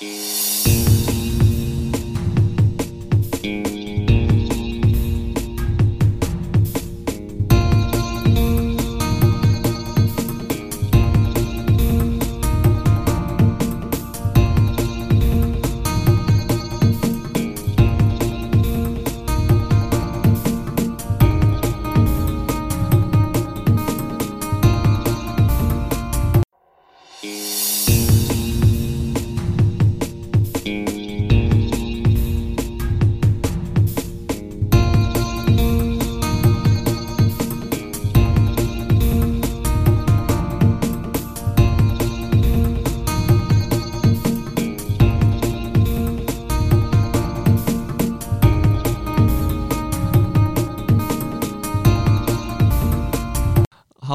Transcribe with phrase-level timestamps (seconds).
[0.00, 0.73] Música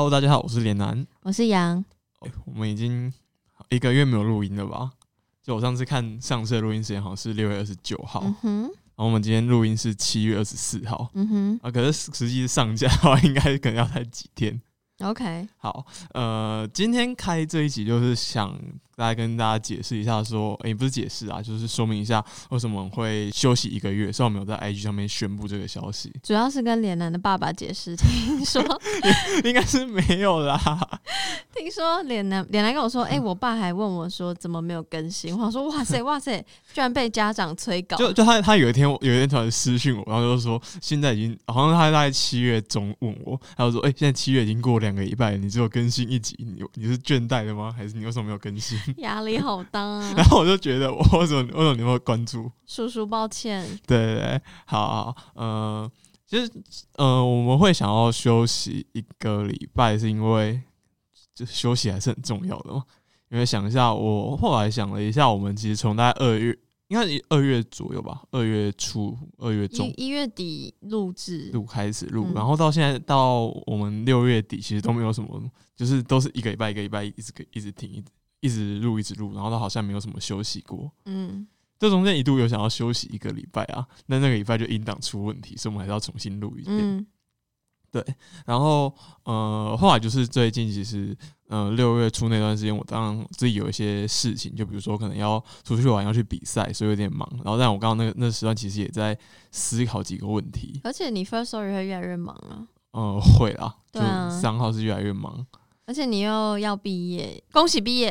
[0.09, 1.05] Hello，大家好，我是连南。
[1.22, 1.86] 我是杨，
[2.45, 3.13] 我们已经
[3.70, 4.94] 一个月没有录音了吧？
[5.44, 14.60] 就我上次看上次的录音时间好像是六月二十九号，嗯哼，然后我们今天录音是七月二十四号嗯哼啊，可是实际上架的话，应该可能要待几天。
[15.02, 18.60] ，OK，好，呃，今天开这一集就是想
[19.00, 28.62] 大概跟大家解释一下，说，也、不是解释啊，就是说明一下为什么会休息一个月，所以我们有在 IG 上面宣布这个消息，主要是跟连南的爸爸解释，听说
[29.46, 30.60] 应该是没有啦。
[31.55, 36.38] 听说连南连南跟我说，哎、我爸还问我说怎么没有更新，我想说哇塞哇塞，
[36.74, 47.74] 居然被家长催稿，就就他他有一天有一天突然私讯我，然后就说现在已经好像他大概七月中问我，他就说哎、现在七月已经过两个礼拜了，你只有更新一集，你你是倦怠的吗？
[47.76, 48.77] 还是你为什么没有更新？
[48.98, 52.51] 压力好大啊 然，后我就觉得我为什么为什么你会关注？
[52.65, 55.91] 叔叔抱歉，对对对，好好，呃，
[56.27, 56.51] 其实
[56.98, 60.62] 呃我们会想要休息一个礼拜，是因为
[61.34, 62.84] 就休息还是很重要的嘛。
[63.31, 66.50] 因为想一下，我后来想了一下，我们其实从大概二月，
[66.88, 75.40] 应该是二月左右吧，二月初、二月中一一月底录制，录开始录，嗯然后到现在到我们六月底，其实都没有什么，
[75.75, 78.08] 就是都是一个礼拜一个礼拜一直一直停，一直
[78.40, 80.92] 一直录一直录，然后他好像没有什么休息过。
[81.06, 86.78] 嗯，这中间一度有想要休息一个礼拜啊，那那个礼拜就音档出问题，所以我们还是要重新录一遍。
[86.78, 87.06] 嗯
[88.46, 91.18] 然后呃，后来就是最近其实
[91.48, 97.28] 呃六月初那段时间，我当然自己有一些事情，就比如说可能要出去玩，要去比赛，所以有点忙。
[97.44, 99.18] 然后但我刚刚那个那时段其实也在
[99.50, 100.80] 思考几个问题。
[100.84, 104.00] 而且你 first story 会越来越忙啊，呃，会啦，就
[104.40, 105.44] 三号是越来越忙。
[105.90, 108.10] 而且你又要毕业，恭喜毕业，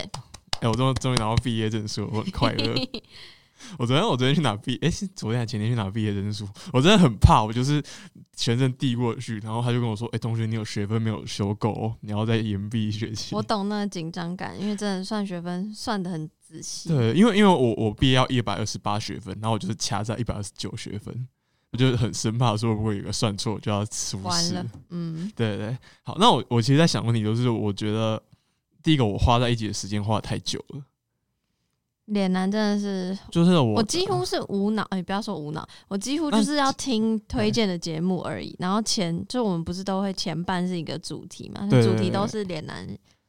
[0.62, 2.75] 哎、我终终于拿到毕业证书，我很快乐。
[3.78, 7.81] 我昨天我昨天去拿毕，哎、是昨天还前天去拿毕业证书，我真的很怕，我就是
[8.37, 13.37] 学生递过去，然后他就跟我说，哎、同学，你有学分没有修够哦，你要再延毕一学期。
[13.37, 21.28] 我懂那个紧张感，因为真的算学分算的很仔细，对，因为因为我我毕业要一百二十八学分，然后我就是卡在一百二十九学分，
[21.70, 28.22] 我就很生怕说如果有一个算错就要出事完了。，嗯对对对，好，那我我其实在想问题，就是我觉得
[28.82, 30.82] 第一个我花在一起的时间花的太久了，
[32.06, 38.56] 脸男真的是，就是我我几乎是无脑，哎、不要说无脑，我几乎就是要听推荐的节目而已。
[38.58, 42.88] 然后前就我们不是都会前半是一个主题嘛，主题都是脸男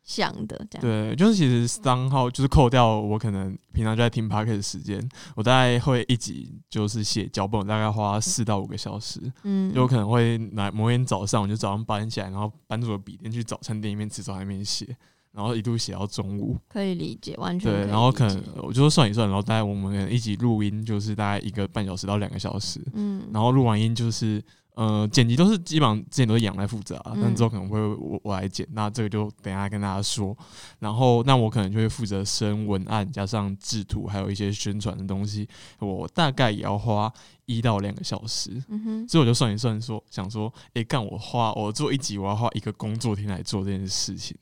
[0.10, 0.82] 想的这样。
[0.82, 9.22] 对，就是其实三号就是扣掉我可能平常就在听 p o d c a s t 的时间，我大概会一集就是写脚本，大概花四到五个小时。
[9.44, 14.98] 嗯，就可能会拿某天早上，我就早上八点起来，然后搬着笔电去早餐店里面吃早餐面写，
[15.32, 16.58] 然后一度写到中午。
[16.68, 24.44] 可以理解，完全对，然后可能我就算一算，然后大概我们一集录音就是大概一个半小时到两个小时，嗯，然后录完音就是
[24.80, 30.34] 呃剪辑都是基本上之前都是杨来负责啊，嗯但之后可能会我我来剪，那这个就等一下跟大家说。
[30.80, 35.46] 然后那我可能就会负责生文案加上制图，还有一些宣传的东西，
[35.80, 37.12] 我大概也要花
[37.46, 38.52] 一到两个小时。
[38.70, 44.38] 嗯哼，所以我就算一算说，想说，诶，干我花我做一集，我要花一个工作天来做这件事情。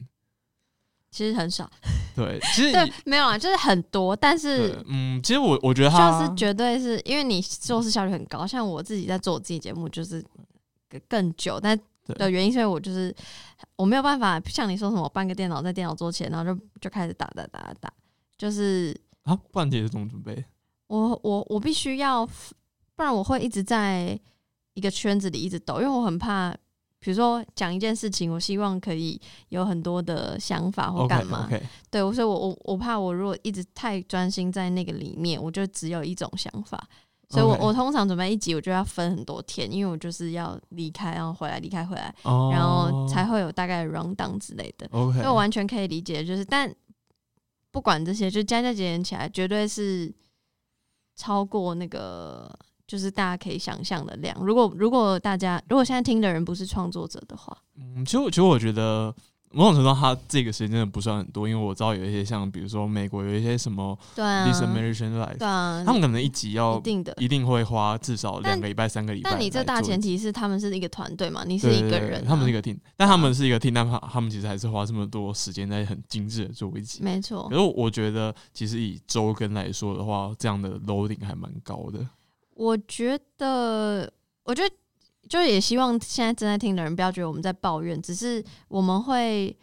[1.09, 1.69] 其实很少，
[2.15, 10.23] 对，其实对，没有啊，就是很多，但是，嗯，其实我我觉得就是绝对是因为你做事效率很高，像我自己在做我自己节目就是
[10.89, 13.15] 更更久，但的原因是因为我就是
[13.77, 17.93] 我没有办法像你说什么，我搬个电脑在电脑桌前，然后就就开始打打打打打，
[18.37, 20.45] 就是啊，不然姐是怎么准备？
[20.87, 22.25] 我我我必须要，
[22.95, 24.19] 不然我会一直在
[24.73, 26.55] 一个圈子里一直抖，因为我很怕。
[26.99, 31.47] 比如说讲一件事情，我希望可以有很多的想法或干嘛。
[31.91, 36.87] 对，所以我我我怕我如果一直太专心在那个里面，我就只有一种想法。
[37.29, 42.49] 所以我我通常准备一集，我就要分很多天，因为我就是要离开，然后回来，离开回来，哦。
[42.53, 44.87] 然后才会有大概的 round down 之类的。
[44.89, 46.73] 所以我完全可以理解，就是但
[47.69, 50.09] 不管这些，就加加减减起来，绝对是
[51.17, 52.49] 超过那个
[52.87, 54.35] 就是大家可以想象的量。
[54.41, 59.13] 如果如果大家如果现在听的人不是创作者的话，嗯，其实其实我觉得
[59.51, 67.13] 某种程度上，它这个时间真的不算很多，因为我知道有一些像比如说美国有一些什么对 This 啊，American Life，、对啊，他们可能一集要一定的。
[67.17, 69.31] 一定会花至少两个礼拜、三个礼拜。
[69.31, 77.01] 但你这大前提是他们是一个团队嘛，你是一个人、啊，他们是一个 team，但他们是一个 team，但他他们其实还是花这么多时间在很精致的做一集。
[77.01, 77.55] 没错可。
[77.55, 82.05] 是我觉得，其实以周更来说的话，这样的 loading 还蛮高的。
[82.57, 84.11] 我觉得，
[84.43, 84.75] 我觉得
[85.29, 89.55] 就也希望现在正在听的人不要觉得我们在抱怨，只是我们会，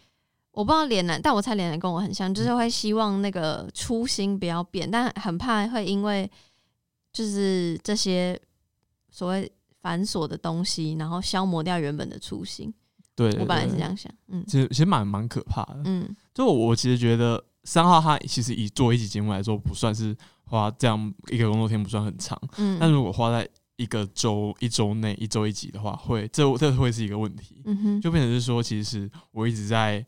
[0.52, 6.30] 我不知道脸男，但我猜脸男跟我很像，就是会希望那个初心不要变，但很怕会因为
[7.12, 8.40] 就是这些
[9.10, 9.50] 所谓
[9.80, 12.72] 繁琐的东西，然后消磨掉原本的初心。
[13.16, 15.82] 对对我本来是对这样想，嗯其实其实蛮蛮可怕的。
[15.84, 30.04] 嗯就我其实觉得三号他其实以做一集节目来说，不算是花这样一个工作天不算很长，但嗯如果花在一个周一周内一周一集的话，会这这会是一个问题，嗯哼，就变成是说，其实我一直在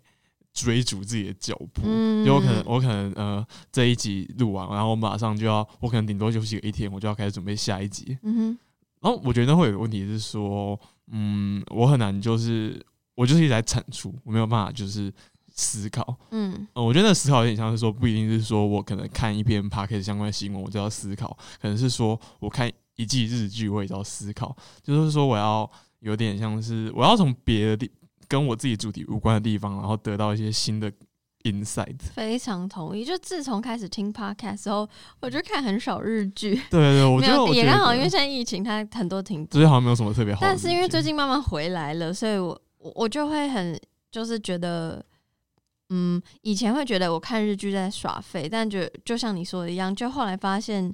[0.52, 1.82] 追逐自己的脚步。
[1.84, 8.16] 嗯就我可能，我可能呃这一集录完，然后我马上就要，我可能顶多休息个一天，我就要开始准备下一集。
[8.22, 8.58] 嗯哼
[9.00, 10.78] 然后我觉得会有个问题是说，
[11.12, 12.80] 嗯，我很难就是
[13.14, 15.12] 我就是一直在产出，我没有办法就是
[15.56, 16.16] 思考。
[16.30, 25.68] 嗯呃，我觉得那思考有点像是说，不一定是说我可能看一篇 p a r k e t 相关的新闻，我就要思考，可能是说我看一季日剧，我也要思考，就是说我要
[26.00, 27.90] 有点像是我要从别的地
[28.28, 30.92] 跟我自己主题无关的地方，然后得到一些新的
[31.44, 31.96] insight。
[32.14, 33.04] 非常同意。
[33.04, 34.88] 就自从开始听 podcast 之后，
[35.20, 36.54] 我就看很少日剧。
[36.70, 43.78] 对对对，我觉得也刚好，因为现在疫情，它很多停播最近好像没有什么特别好但是因为最近慢慢回来了，所以我我我就会很
[44.10, 45.04] 就是觉得，
[45.90, 50.92] 嗯，以前会觉得我看日剧在耍废，但就就像你说的一样，就后来发现，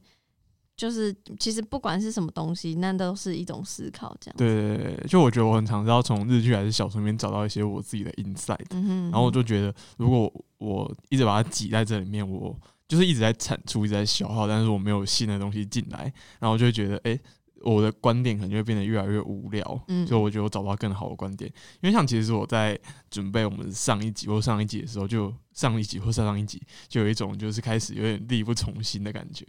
[0.76, 4.36] 就是其实不管是什么东西，那都是一种思考，这样。
[4.36, 8.66] 对对对对，就我觉得我很常是要从日剧还是小说里面找到一些我自己的 insight。
[8.70, 12.54] 嗯哼，然后我就觉得，如果我一直把它挤在这里面，我
[12.86, 17.18] 就是一直在产出，一直在消耗，但是我没有新的东西进来，然后我就会觉得，哎、
[17.64, 19.84] 我的观点可能就会变得越来越无聊。
[19.88, 21.50] 嗯所以我觉得我找不到更好的观点，
[21.80, 22.78] 因为像其实我在
[23.10, 29.46] 准备我们上一集或上一集的时候，就上一集或上上一集，就有一种就是开始有点力不从心的感觉。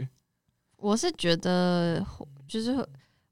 [0.78, 2.06] 我是觉得，
[2.48, 2.86] 就是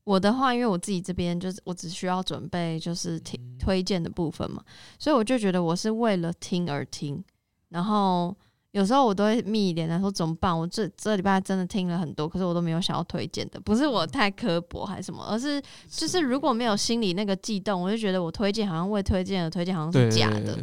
[0.04, 4.64] 我的话，因为我自己这边就是我只需要准备就是听推荐的部分嘛，
[4.98, 7.24] 所以我就觉得我是为了听而听，
[7.70, 8.36] 然后
[8.72, 10.58] 有时候我都会密一点来说怎么办？
[10.58, 20.58] 我这这礼拜真的听了很多，可是我都没有想要推荐的，不是我太刻薄还是什么，而是就是如果没有心里那个悸动，我就觉得我推荐好像为推荐而推荐，好像是假的，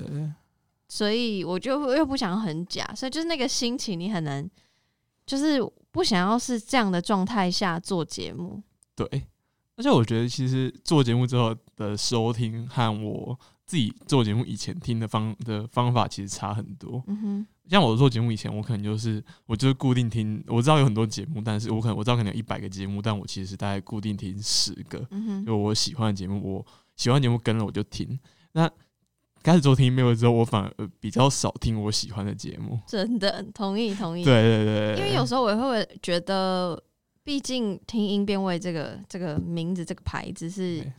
[0.88, 4.50] 所以我就又不想很假，所以就是那个心情你很难，
[5.26, 5.60] 就是
[5.90, 8.62] 不想要是这样的状态下做节目。
[8.96, 9.06] 对，
[9.76, 17.04] 而且我觉得其实做节目之后的收听和我自己做节目以前听的方的方法其实差很多。
[17.06, 25.06] 嗯哼，像我做节目以前，我可能就是我就是固定听，我知道有很多节目，但是我可能我知道可能有一百个节目，但我其实大概固定听十个，
[25.44, 26.66] 就我喜欢的节目，我
[26.96, 28.18] 喜欢节目跟了我就听。
[28.52, 28.68] 那
[29.42, 32.78] 开始做听 email 之后，我反而呃比较少听我喜欢的节目。
[32.86, 34.24] 真的 同意同意。
[34.24, 36.82] 对对对，因为有时候我也会觉得，
[37.22, 40.92] 毕竟听音辨位这个这个名字这个牌子是对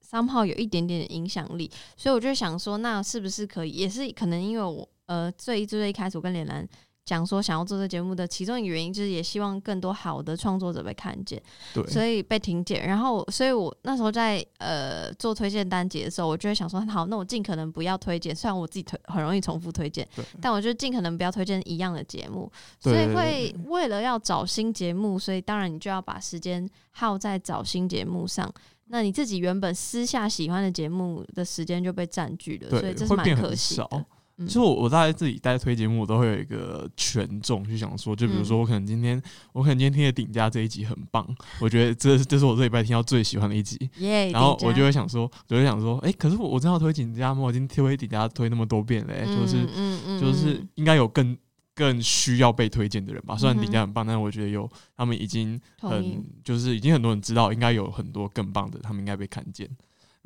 [0.00, 3.70] 三号有一点点的影响力，所以我就想说，那是不是可以？
[3.70, 6.66] 也是可能因为我呃最最最一开始我跟连兰
[7.04, 11.40] 讲说想要做这节目的其中一个原因，就是也希望更多好的创作者被看见。
[11.72, 12.84] 对，所以被听见。
[12.84, 18.34] 然后，所以我那时候在呃做推荐单节的时候，我就会想说，好，那我尽可能不要推荐。
[18.34, 20.04] 虽然我自己推很容易重复推荐，
[20.42, 22.50] 但我就尽可能不要推荐一样的节目。
[22.80, 28.52] 所以会为了要找新节目，所以当然你就要把时间耗在找新节目上。
[28.88, 34.04] 那你自己原本私下喜欢的节目的时间就被占据了，所以这是蛮可惜的。
[34.38, 39.20] 嗯其实我我大概自己在推节目，我都会有一个权重去想说，就比如嗯说我可能今天、
[39.52, 41.26] 我可能今天听的顶家这一集很棒，
[41.58, 47.40] 我觉得这这是我这礼拜听到最喜欢的一集，耶，然后我就会想说，我就想说，哎、可是我我真要推顶家吗？
[47.40, 51.34] 我已经推顶家推那么多遍嘞、欸，就是就是嗯应该有更
[51.74, 53.36] 更需要被推荐的人吧。
[53.36, 59.66] 虽然顶家很棒，但是我觉得有他们已经很就是已经很多人知道，应该有很多更棒的，他们应该被看见。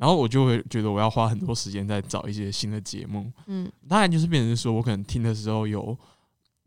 [0.01, 3.71] 然后我就会觉得我要花很多时间在找一些新的节目，嗯。
[3.87, 5.95] 当然就是变成是说我可能听的时候有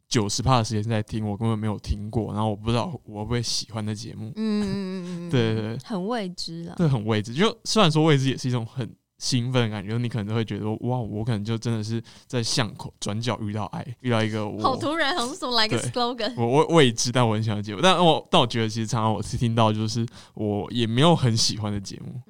[0.08, 4.32] 九十趴的时间在听，我根本没有听过，然后我不知道我会不会喜欢的节目。
[4.36, 5.78] 嗯，嗯嗯 对对对。
[5.82, 6.74] 很未知了。
[6.76, 7.34] 对很未知。
[7.34, 8.88] 就虽然说未知也是一种很
[9.18, 16.32] 兴奋的感觉，你可能都会觉得哇，我可能就真的是在巷口转角遇到爱，遇到一个我好突然，好像什么来个对 slogan。
[16.36, 22.20] 我未未知但我很喜欢的节目，但我但我觉得其实常常我是听到就是我也没有很喜欢的节目，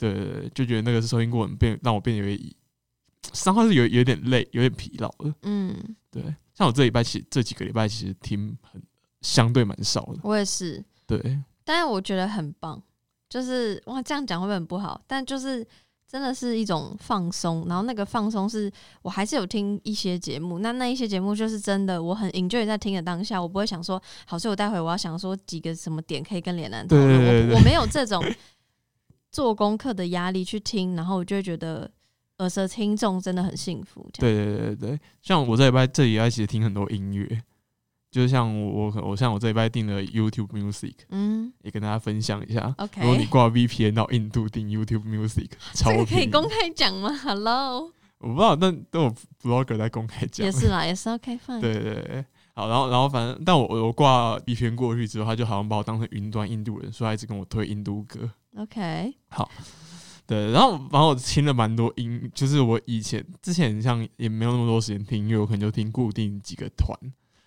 [0.00, 2.52] 对对对，就觉得那个收音过程变让我变得有点
[3.34, 5.34] 三号是有有点累，有点疲劳的。
[5.42, 5.76] 嗯，
[6.10, 6.22] 对，
[6.54, 8.82] 像我这礼拜其实这几个礼拜其实听很
[9.20, 10.18] 相对蛮少的。
[10.22, 12.82] 我也是，对，但是我觉得很棒，
[13.28, 14.98] 就是哇，这样讲会不会很不好？
[15.06, 15.64] 但就是
[16.08, 28.24] 真的是一种放松，然后那个放松是我还是有听一些节目，那那一些节目就是真的我很 enjoy 在听的当下，我不会想说，好，所以我待会我要想说几个什么点可以跟连南讨论，我我没有这种
[29.30, 31.90] 做功课的压力去听，然后我就会觉得
[32.38, 37.42] 耳塞听众真的很幸福，对对对对，像我这礼拜这礼拜其实听很多音乐，
[38.10, 41.52] 就是像我我我像我这礼拜订了 YouTube Music，嗯。
[41.62, 42.74] 也跟大家分享一下。
[42.96, 50.46] 如果你，OK，挂 VPN 到印度订 YouTube Music， 超这个可以公开讲吗？Hello，我不知道，但都有 blogger 在公开讲。
[50.46, 50.50] 也。
[50.50, 52.24] 是啦，也是 OK fine，对对对，
[52.60, 58.30] 好，然后然后反正，但我我挂 VPN 过去之后，他就好像把我当成云端印度人，所以他一直跟我推印度歌。
[58.56, 59.50] ，OK，好
[60.26, 66.94] 对，然后然后我听了蛮多音，就是我以前之前像也没有那么多时间听音乐，我可能就听固定几个团，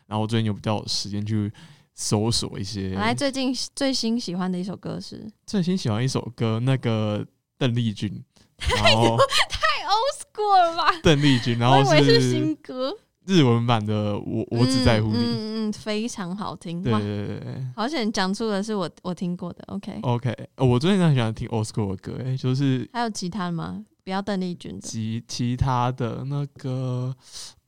[0.08, 1.52] 然后我最近有比较有时间去
[1.94, 2.90] 搜索一些。
[2.96, 7.26] 来，最近最新喜欢的一首歌是最新喜欢一首歌，那个
[7.58, 8.10] 邓丽君，
[8.58, 9.18] 然后
[9.50, 11.00] 太 old school 了吧？
[11.04, 15.18] 邓丽君，然后我以为是是新歌，日文版的我我只在乎你。
[15.18, 17.00] 嗯嗯嗯，非常好听哇！
[17.00, 19.98] 对对对对好险讲出的是我我听过的，OK。
[20.02, 23.82] ，OK，呃我最近很喜欢听 old school 的歌，哎，就是还有其他的吗？
[24.04, 27.16] 不要邓丽君的，其其他的那个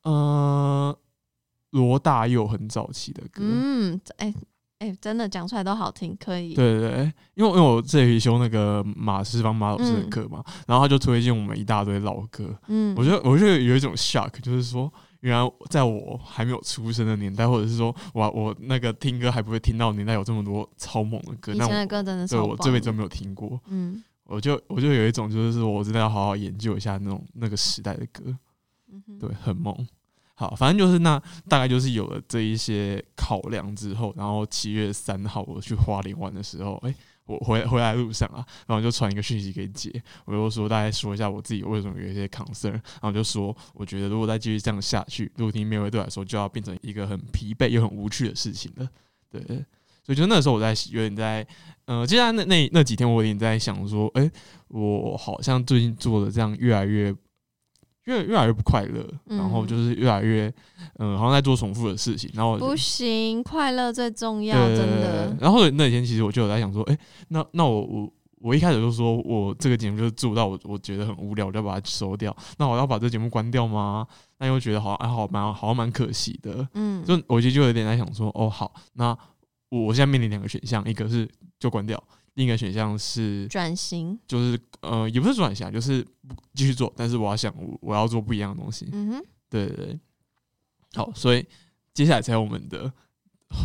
[0.04, 0.94] 呃
[1.72, 4.34] 罗大佑很早期的歌，嗯，哎
[4.80, 6.54] 哎，真的讲出来都好听，可以。
[6.54, 14.92] 对对对，因为因为我这里修那个马世芳马老师的课嘛，然后他就推荐我们一大堆老歌，嗯，我觉得我觉得有一种 shock，就是说。
[15.26, 24.04] 原来在我还没有出生的年代，或者是说我我那个听歌还不会听到年代，有这么多超猛的歌，那我以前的歌真的对我这辈子都没有听过，嗯。
[24.28, 28.24] 我就我就有一种就是说我真的要好好研究一下那种那个时代的歌，
[28.92, 29.88] 嗯对，很猛。
[30.34, 39.92] 好，反正就是那大概就是有了这一些考量之后，然后七月三号我去花莲玩的时候，哎、我 回回来路上啊，然后就传一个讯息给姐，
[40.26, 48.88] 我就说大概说一下我自己为什么有一些 concern，然后就说我觉得如果再继续这样下去，录听面会对我来说就要变成一个很疲惫又很无趣的事情了，
[49.32, 49.42] 对。
[50.04, 51.48] 所以就那时候我在有点在，
[51.86, 54.30] 呃，接下来那那那几天我有点在想说，哎、
[54.68, 57.12] 我好像最近做的这样越来越。
[58.06, 60.52] 越越来越不快乐，然后嗯就是越来越，
[61.00, 65.36] 嗯、好像在做重复的事情，然后不行，快乐最重要，真的。
[65.40, 66.98] 然后那天其实我就有在想说，哎、
[67.30, 72.36] 那那我我我一开始就说我这个节目就是做到我我觉得很无聊，我就要把它收掉。
[72.58, 74.06] 那我要把这节目关掉吗？
[74.38, 76.68] 那又觉得好像还好蛮好像蛮可惜的。
[76.74, 79.18] 嗯，就我其实就有点在想说，哦好，那
[79.70, 81.28] 我我现在面临两个选项，一个是
[81.60, 82.02] 就关掉，
[82.36, 86.06] 另一个选项是转型，就是呃也不是转型啊，就是
[86.54, 88.88] 继续做，但是我要想我我要做不一样的东西。
[88.92, 90.00] 嗯哼，对对对，
[90.94, 91.46] 好，所以
[91.94, 92.92] 接下来才有我们的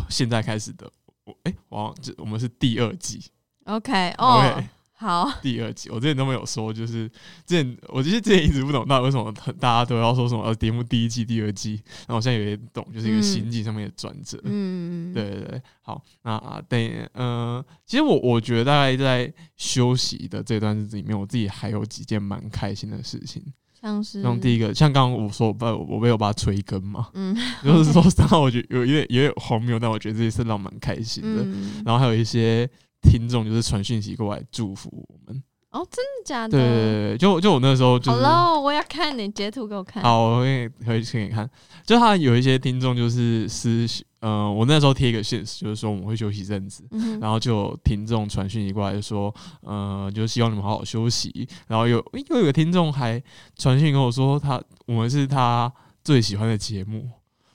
[0.09, 0.91] 现在开始的，
[1.25, 3.31] 我哎，我好像这我们是第二季。
[3.65, 4.67] OK，哦 OK
[5.01, 7.09] 好，第二季，我之前都没有说，就是
[7.43, 14.39] 之前我其实之前一直不懂，到底为什么大家都要说什么呃节目第一季、第二季，然后我现在有点懂，就是一个嗯心境上面的转折。
[14.43, 23.41] 嗯，对对对，好，那啊等呃，其实我我觉得大概在休息的这段日子里面，我自己还有几件蛮开心的事情。
[23.81, 31.41] 像是像第一个，像刚刚我说我被我被我爸催更嘛，嗯 就是说， 然后我觉得有一点有点荒谬，但我觉得这一次让我蛮开心的。
[31.43, 32.69] 嗯，然后还有一些
[33.01, 35.43] 听众就是传讯息过来祝福我们。
[35.71, 36.49] 哦，真的假的？
[36.49, 40.03] 对对对对，就就我那时候就是，Hello，我要看你截图给我看。
[40.03, 41.49] 好，我给你可以给你看，
[41.85, 46.85] 就他有一些听众就是私讯，呃，我那时候贴一个现实，就是说我们会休息一阵子。
[46.91, 51.47] 嗯，然后就有听众传讯息过来，就说，呃，就希望你们好好休息。
[51.67, 53.23] 然后有诶又有个听众还
[53.55, 55.71] 传讯跟我说他，我们是他
[56.03, 57.09] 最喜欢的节目。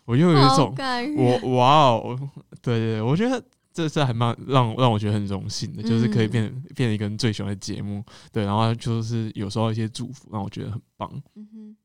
[0.07, 0.75] 我又有一种，
[1.19, 2.19] 我哇哦，
[2.63, 3.43] 对对对，我觉得
[3.77, 6.31] 这这还蛮让让我觉得很荣幸的，就是可以嗯。
[6.31, 8.03] 变变成一个人最喜欢的节目，
[8.33, 11.77] 对，然后就是有时候一些祝福让我觉得很棒，嗯哼，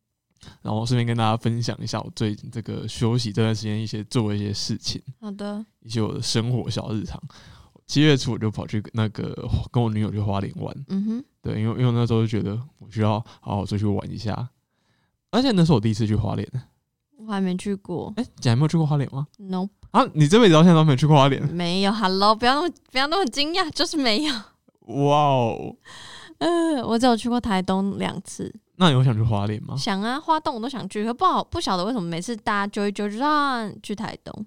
[0.62, 7.22] 然后顺便跟大家分享一下我最近这个休息这段时间一些做的一些事情，好的，一些我的生活小日常。
[7.88, 9.36] 七月初我就跑去那个
[9.70, 14.50] 跟我女友去花莲玩，嗯哼，对，因为因为那时候就觉得我需要好好出去玩一下，
[15.30, 16.50] 而且那是我第一次去花莲，
[17.28, 21.42] 我还没去过哎、你还没有去过花莲吗？，No，啊，你这辈子到现在都没有去过花莲？
[21.54, 21.92] 没有。
[21.92, 24.34] Hello，不要那么不要那么惊讶，就是没有。
[24.88, 25.76] 哇哦！
[26.40, 29.76] 嗯，我只有去过台东两次，那你有想去花莲吗？
[29.78, 34.46] 想啊，花东我都想去，可不好不晓得为什么每次大家揪一揪就让去台东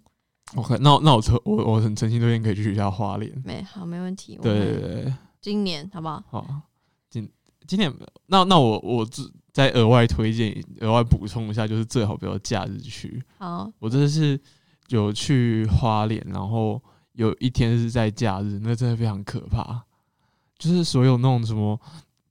[0.57, 3.33] ，OK，那那我特我我很诚心推荐可以去一下花莲。
[3.45, 4.39] 没好没问题。
[4.43, 6.23] 对对对，今年好不好？
[6.31, 6.47] 好，
[7.67, 7.93] 今今天
[8.27, 13.23] 那那我我自再额外推荐额外补充一下，就是最好不要假日去。
[13.39, 14.39] 好，我这是
[14.89, 19.85] 有去花莲，然后有一天是在假日，那真的非常可怕。
[20.59, 21.79] 就是所有那种什么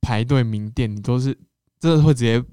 [0.02, 1.38] 排队名店，你都是
[1.80, 2.44] 真的会直接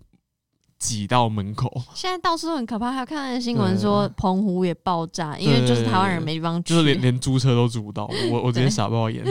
[0.79, 8.09] 挤到门口，现在到处都很可怕，还有看到新闻说澎湖也爆炸，因为就是台湾人没地方去，就是连连租车都租不到。
[8.31, 9.25] 我我直接傻爆眼。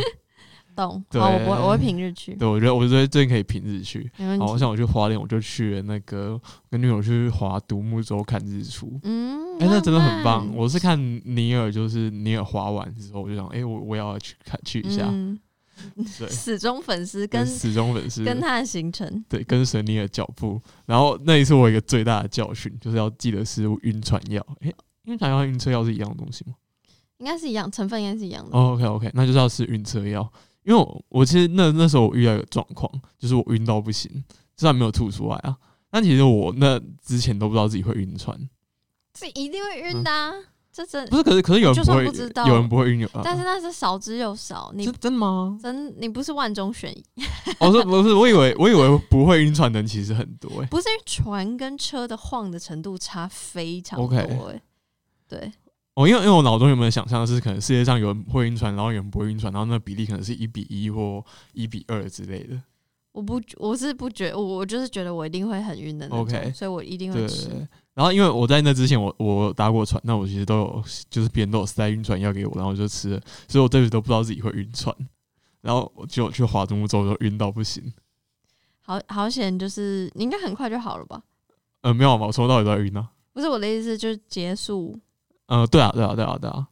[0.80, 1.04] 懂。
[1.10, 4.10] 对，我不会我会平日去，对，我觉得我觉得最近可以平日去。
[4.16, 4.58] 好，没问题。
[4.58, 9.00] 像我去花莲，我就去了那个跟女友去划独木舟看日出。
[9.04, 15.08] 嗯，哎、那真的很棒我是看尼尔，就是尼尔划完之后，我就想，哎、我我也要去看去一下。
[15.10, 15.38] 嗯
[15.96, 20.62] 对，死忠粉丝跟始终粉丝，跟他的行程，对跟随尼尔脚步。
[20.86, 24.46] 然后那一次我有一个最大的教训，就是要记得是晕船药。
[24.60, 24.74] 哎、
[25.06, 26.54] 晕船药和晕车药是一样的东西吗、
[27.20, 28.58] 应该是一样，成分应该是一样的。
[28.58, 30.30] 哦、？OK OK，那就是要吃晕车药。
[30.70, 34.24] 因为我我其实那那时候我遇到一个状况，就是我晕到不行，
[34.56, 35.58] 虽然没有吐出来啊，
[35.90, 38.38] 但其实我那之前都不知道自己会晕船。
[39.12, 40.32] 这一定会晕的、啊，
[40.72, 45.58] 这真不是，可是可是有人就不会，算不知道有人不会晕有，但是啊那是少之又少，你真真的吗？
[45.60, 47.04] 真你不是万中选一，
[47.60, 48.14] 哦，是不是？
[48.14, 54.62] 我以为我以为不会晕船的人其实很多哎、不是船跟车的晃的程度差非常多 OK 哎、
[55.28, 55.52] 对，
[56.00, 62.58] 哦，因为因为我脑中有没有想象的是，可能世界上有人会晕船，然后有人不会晕船，然后那比例可能是一比一或一比二之类的。
[63.12, 67.50] 我不我是不觉我我就是觉得我一定会很晕的那种 OK 所以我一定会吃。
[67.96, 74.96] 然后因为我在那之前我我有搭过船，那我其实都有就是别人都有塞晕船药给我，然后我就吃了，所以我这辈子都不知道自己会晕船。
[75.60, 77.92] 然后我就去划独木舟，就晕到不行。
[78.80, 81.22] 好好险，就是你应该很快就好了吧？
[81.82, 83.10] 呃，没有嘛，我从头到尾都在晕啊。
[83.34, 84.98] 不是我的意思，就是结束
[85.50, 86.68] 呃，对啊，对啊，对啊，对啊。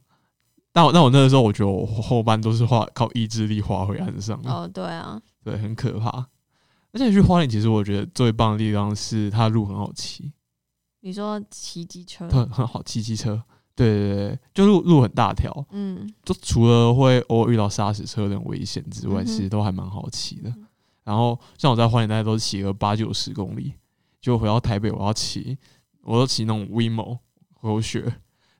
[0.72, 6.26] 但我但我那个时候，我觉得我后半都是花靠意志力划回岸上的，哦，对啊，对，很可怕。
[6.92, 10.32] 而且去花莲，其实我觉得最棒的地方是它路很好骑，
[11.00, 13.42] 你说骑机车，很很好骑机车。
[13.74, 20.52] 对对对，就路路很大条，嗯，就除了会偶尔遇到砂石车有点危险之外，嗯其实都还蛮好骑的。
[21.04, 23.74] 然后像我在花莲，大概都是骑个八九十公里，
[24.20, 25.56] 就回到台北，我要骑，
[26.02, 27.18] 我都骑那种 WeMo
[27.60, 28.12] 狗血，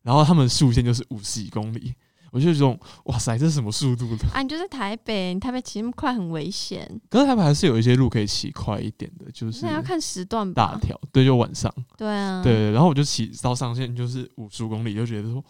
[0.08, 1.92] 然后他们速限就是五十几公里，
[2.32, 4.26] 我就有种哇塞，这是什么速度的？
[4.32, 10.72] 啊，你就在台北，你台北骑那么快很危险，可是台北还是有一些路可以骑快一点的，就是那要看时段吧。
[10.72, 15.44] 大条，对，就晚上，对啊，对，然后我就骑到上限就是五十公里，就觉得说，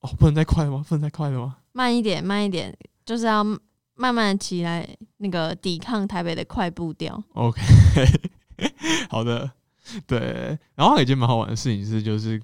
[0.00, 0.84] 哦，不能再快了吗？
[0.86, 1.56] 不能再快了吗？
[1.72, 3.42] 慢一点，慢一点，就是要
[3.94, 7.24] 慢慢地骑来那个抵抗台北的快步调。
[7.32, 7.58] OK，
[9.08, 9.50] 好的，
[10.06, 10.58] 对。
[10.74, 12.38] 然后还有一件蛮好玩的事情是，就是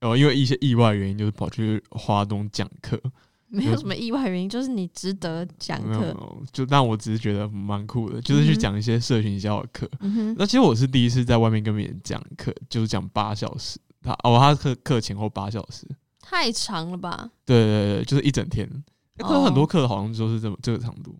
[0.00, 3.00] 呃，因为一些意外原因，就是跑去华东讲课。
[3.52, 6.16] 没有什么意外原因，就是你值得讲课。
[6.52, 9.90] 就但我只是觉得蛮酷的，就是去讲一些社群营销的课。
[10.36, 13.80] 那其实我是第一次在外面跟别人讲课，就是讲八小时。
[14.02, 15.84] 他哦，他课课前后八小时，
[16.20, 17.28] 太长了吧？
[17.44, 18.66] 对对对，就是一整天。
[19.18, 21.14] 可是哦很多课好像就是这么这个长度。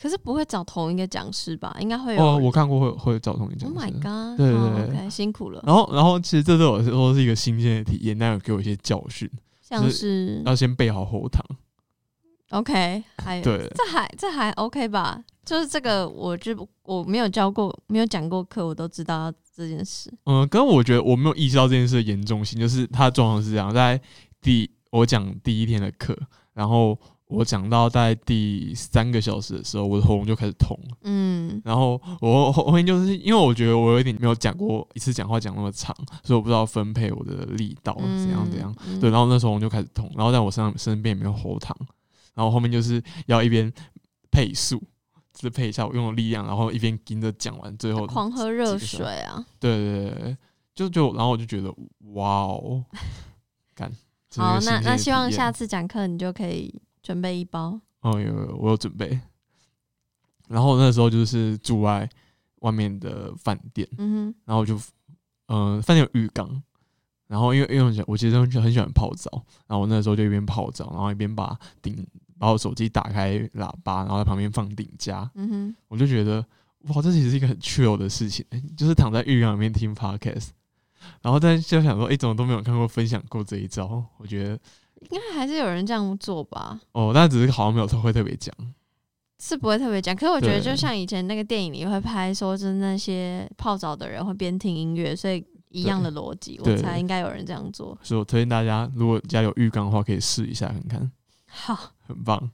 [0.00, 1.74] 可是不会找同一个讲师吧？
[1.80, 4.36] 应该会有哦，我看过会会找同一个讲 Oh my 师 god！
[4.36, 5.62] 对对哦对辛苦了。
[5.64, 9.30] 然后，然后其实这对我来说是一个新鲜的体验，但有给我一些教训，
[9.62, 11.44] 像是要先备好喉糖。
[12.50, 15.22] OK，还有对，这还这还 OK 吧？
[15.44, 20.12] 就是这个，我就我没有教过，没有讲过课，我都知道这件事。
[20.24, 24.00] 嗯，可是我觉得我没有意识到这件事的严重性，就是他的状况是这样，在
[24.40, 26.16] 第我讲第一天的课，
[26.52, 41.74] 然后我讲到大概第三个小时的时候，我的喉咙就开始痛了，嗯，然后我后后面就是因为我觉得我有一点没有讲过一次讲话讲那么长，所以我不知道分配我的力道怎样怎样，嗯对，然后那时候我就开始痛，然后在我身上身边也没有喉糖，
[42.34, 43.72] 然后后面就是要一边
[44.30, 44.82] 配速，
[45.32, 49.44] 支配一下我用的力量，然后一边跟着讲完最后狂喝热水啊！
[49.58, 50.36] 对对对对，
[50.74, 51.74] 就就然后我就觉得
[52.12, 52.84] 哇哦，
[53.74, 53.90] 干。
[54.36, 57.80] 好，那那希望下次讲课你就可以准备一包。
[58.00, 59.18] 哦有有我有准备，
[60.48, 62.08] 然后那时候就是住在
[62.56, 64.74] 外面的饭店，嗯然后就
[65.46, 66.62] 嗯、呃饭店有浴缸，
[67.26, 69.30] 然后因为因为我喜我其实很喜很喜欢泡澡，
[69.66, 72.06] 然后我那时候就一边泡澡，然后一边把顶
[72.38, 76.44] 把我手机打开喇叭，然后在旁边放顶加，嗯哼，我就觉得
[76.88, 78.44] 哇，这其实是一个很 chill 的事情，
[78.76, 80.48] 就是躺在浴缸里面听 podcast，
[81.22, 84.04] 然后但就想说，哎、怎么都没有看过分享过这一招？
[84.18, 84.60] 我觉得
[85.10, 86.80] 应该还是有人这样做吧？
[86.92, 88.54] 哦，但只是好像没有特会特别讲。
[89.40, 90.14] 是不会特别讲。
[90.14, 97.98] 可是我觉得，就像以前那个电影里会拍说，就是那些泡澡的人会边听音乐，所以一样的逻辑，我对猜应该有人这样做。
[98.02, 101.12] 所以我推荐大家，如果家有浴缸的话，可以试一下看看，
[101.46, 102.50] 好，很棒。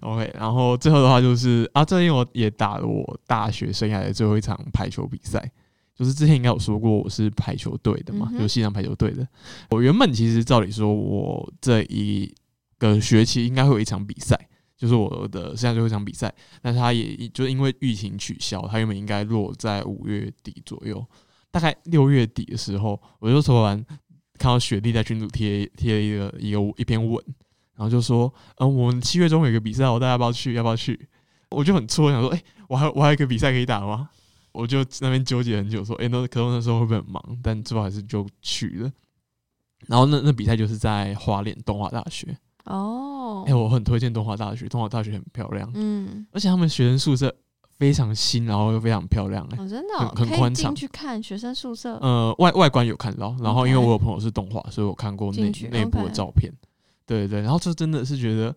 [0.00, 5.52] OK，然后最后的话就是啊，最近我也打了我大学生涯的最后一场排球比赛，
[5.96, 9.26] 就是之前应该有说过我是排球队的嘛嗯，哼就西洋排球队的。
[9.70, 12.30] 我原本其实照理说，我这一
[12.78, 14.38] 个学期应该会有一场比赛，
[14.76, 16.30] 就是我的现在最后一场比赛，
[16.60, 21.02] 但是它也就因为疫情取消，它原本应该落在五月底左右，
[21.50, 23.82] 大概六月底的时候，我就突然
[24.38, 27.24] 看到雪莉在群组贴贴了一个一个一篇文，
[27.74, 30.52] 然后就说，嗯、我们七月中有一个比赛我，大家要不要去？
[30.52, 31.08] 要不要去？
[31.50, 34.10] 我就很错，想说，哎、我还我还有一个比赛可以打吗？
[34.56, 37.22] 我就那边纠结很久，说，哎、那可能那时候会不会很忙？
[37.42, 38.90] 但最后还是就去了。
[39.86, 47.32] 然后那那比赛就是在花莲东华大学，哦哎、，我很推荐东华大学，东华大学很漂亮，嗯，而且他们学生宿舍
[47.78, 51.94] 非常新，然后又非常漂亮、哎、哦，真的哦很很宽敞进去看学生宿舍。
[51.98, 56.50] 呃，外外观有看到，然后因为我有朋友是动画，所以我看过内进去内部的照片。
[57.04, 58.56] 对对，然后就真的是觉得，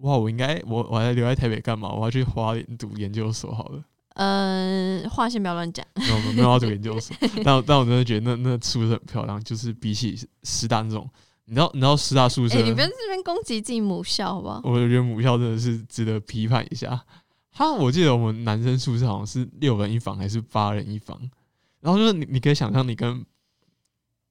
[0.00, 1.90] 哇，我应该我我还留在台北干嘛？
[1.90, 3.82] 我要去花莲读研究所好了。
[4.18, 5.86] 嗯，话先不要乱讲。
[5.94, 11.06] 没有没有要读研究所， 但我但我真的觉得那那宿舍很漂亮，就是比起师大那种，
[11.44, 14.62] 你知道你知道师大宿舍，哎、你不要这边攻击自己母校好不好？
[14.64, 17.04] 我觉得母校真的是值得批判一下。
[17.52, 21.18] 他我记得我们男生宿舍好像是六人一房还是八人一房，
[21.80, 23.24] 然后就是你你可以想象你跟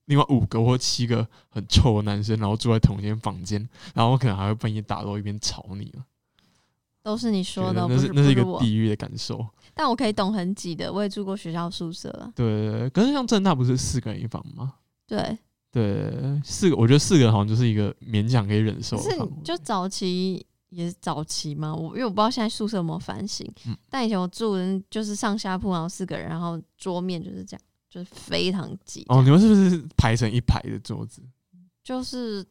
[0.06, 6.04] 另外五个或七个很臭的男生，然后住在同一间房间，然后可能还会半夜打到一边吵你了，
[7.02, 8.44] 都是你说的，那是那是一个。
[8.60, 9.46] 地狱的感受。
[9.78, 12.32] 但我可以懂很挤的，我也住过学校宿舍了。
[12.34, 14.72] 对对对，可是像正大不是四个人一房吗？
[15.06, 15.38] 对，
[15.70, 19.28] 对，四个我觉得四个人好像就是一个勉强可以忍受可是的。
[19.44, 29.04] 就早期也是早期嘛，我因为我不知道现在宿舍有没有反省，嗯但以前我住人就是上下铺，然后四个人，然后桌面就是这样，就是非常挤。
[29.08, 31.22] 哦，你们是不是排成一排的桌子？
[31.84, 32.44] 就是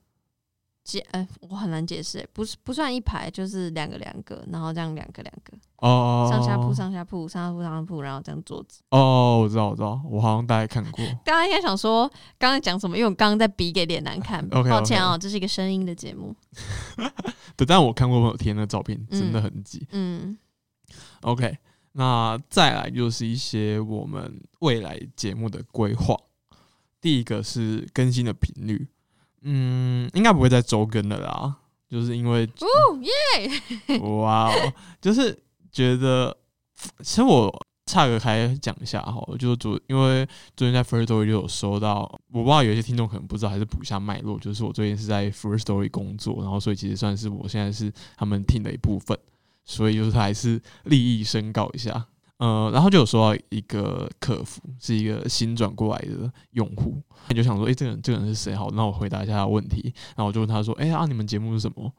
[0.85, 8.81] 解，哎、我很难解释、欸，不是不算一排，就是两个两个，然后这样两个两个，哦，上下铺上下铺上下铺上下铺，然后这样桌子。
[8.91, 11.03] 哦，我知道，我知道，我好像大概看过。
[11.25, 16.35] 刚刚应该想说刚刚讲什么，因为我刚刚在比给脸难看 OK，OK 抱歉哦，这是一个声音的节目。
[17.57, 19.87] 对，但我看过朋友贴那个照片，真的很挤。
[19.91, 20.37] 嗯
[21.21, 21.57] OK，
[21.93, 26.15] 那再来就是一些我们未来节目的规划。
[27.01, 28.87] 第一个是更新的频率，
[29.47, 31.55] 嗯，应该不会再周更的啦，
[31.87, 32.67] 就是因为哦
[33.01, 35.37] 耶， 哇哦，就是
[35.71, 36.35] 觉得，
[36.99, 37.55] 其实我
[37.85, 40.27] 岔个开讲一下哈，就是昨因为
[40.57, 41.99] 最近在 First Story 就有收到，
[42.31, 49.15] 我不知道有些听众可能不知道，还是补一下脉络，就是我最近是在 First Story 工作，然后所以其实算是我现在是他们 team 的一部分，
[49.63, 52.07] 所以就是还是利益申告一下。
[52.37, 58.55] 呃，然后就有收到一个客服，是一个新转过来的用户，你就想说，诶，这个人这个人是谁？
[58.55, 61.91] 好，那我回答一下他的问题，然后我就问他说，诶，啊，你们节目是什么？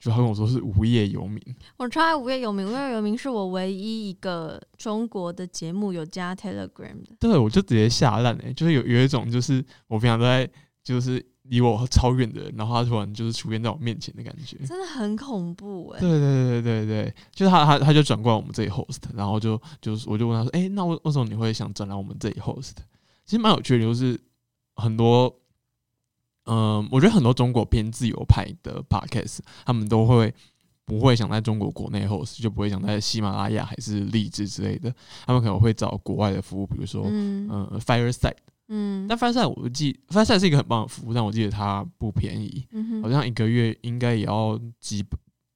[0.00, 1.40] 就他跟我说是无业游民，
[1.78, 7.16] 我超爱无业游民，无业游民是我唯一一个中国的节目有加 Telegram 的。
[7.18, 10.46] 对，我就直接下烂哎，就是有有一种就是我平常都在
[10.82, 14.56] 就是离我超远的人，然后他突然就是出现在我面前的感觉。
[14.66, 22.72] 真的很恐怖哎、对对对对对，就是他他他就转过来我们这里 host，然后就就是我就问他说，哎、那为为什么你会想转来我们这里 host？
[23.26, 24.18] 其实蛮有趣的，就是
[24.76, 25.34] 很多，
[26.46, 30.32] 嗯、我觉得很多中国偏自由派的 podcast，他们都会
[30.86, 34.94] 不会想在中国国内 host，就不会想在喜马拉雅还是荔枝之类的，
[35.26, 38.36] 他们可能会找国外的服务，比如说嗯呃 Fireside。
[38.74, 39.06] 嗯。
[39.08, 45.04] 但 Fireside 我记 Fireside 是一个很棒的服务，但我记得它不便宜，嗯，好像一个月应该也要几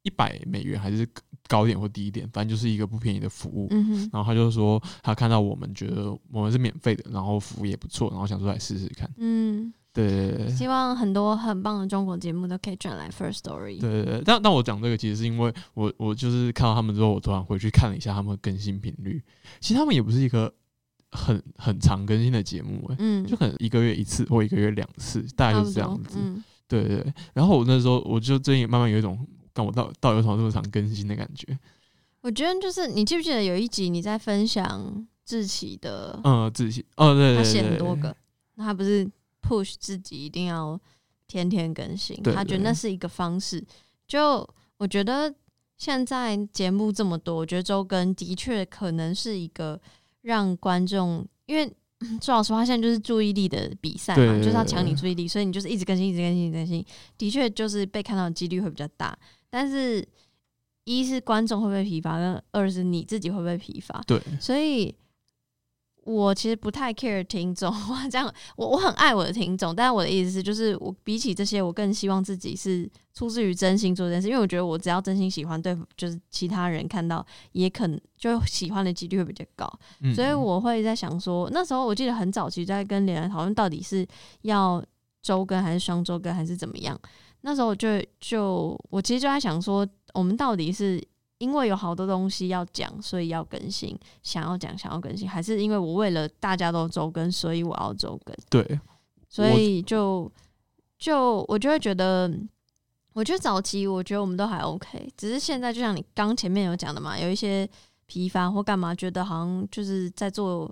[0.02, 1.07] 一百美元，还是
[1.48, 3.66] 高一点或低一点，反正就是一个不便宜的服务。
[3.70, 9.11] 嗯哼，然后他就说，他看到我们觉得我们是免费的，然后服务也不错，然后想说来试试看。
[9.16, 10.54] 嗯，对对对对。
[10.54, 13.81] 希望很多很棒的中国节目都可以转来 First Story。
[13.81, 19.22] 对对对，但但我讲这个其实是因为我我就是看到他们之后，我突然回去看了一下他们的更新频率，
[19.61, 20.52] 其实他们也不是一个
[21.12, 26.18] 很很长更新的节目、欸，嗯，就可能一个月一次或一个月两次，大概就是这样子。
[26.21, 29.18] 嗯，对对对，然后我那时候我就最近慢慢有一种，
[29.53, 31.59] 干我到到底有什么这么长更新的感觉。
[32.21, 38.14] 我觉得就是你记不记得有一集你在分享志奇的，嗯，自己哦，对他写很多个，
[38.57, 39.09] 那他不是
[39.40, 40.79] push 自己一定要
[41.27, 43.64] 天天更新，对他觉得那是一个方式。
[44.07, 44.47] 就
[44.79, 45.33] 我觉得
[45.77, 49.81] 现在节目这么多，我觉得周更的确可能是一个
[50.22, 51.66] 让观众，因为
[52.20, 56.85] 说老实话，现在就是注意力的比赛嘛，就是要对抢你注意力，所以你就是一直更新，一直更新，一直更新，
[57.16, 59.18] 的确就是被看到的几率会比较大。
[59.50, 60.07] 但是
[60.85, 64.00] 一是观众会不会疲乏，跟二是你自己会不会疲乏。
[64.07, 64.94] 对，所以
[66.09, 84.07] 我其实不太 care 听众， 我这样我我很爱我的听众，但是我的意思是，就是我比起这些，我更希望自己是出自于真心做这件事，因为我觉得我只要真心喜欢，对，就是其他人看到也可能就喜欢的几率会比较高，嗯所以我会在想说，那时候我记得很早期在跟连人讨论到底是
[84.42, 84.83] 要
[85.21, 86.99] 周更还是双周更还是怎么样，
[87.42, 91.03] 那时候我就就我其实就在想说，我们到底是
[91.38, 98.37] 因为有好多东西要讲，所以要更新，想要讲想要更新，还是因为我为了大家都周更，所以我要周更？
[98.51, 98.81] 对，
[99.29, 100.31] 所以就
[100.98, 102.29] 就我就会觉得，
[103.12, 107.68] 我觉得早期我觉得我们都还 OK，只是现在就像你刚前面有讲的嘛，有一些
[108.07, 110.68] 疲乏或干嘛，觉得好像就是在做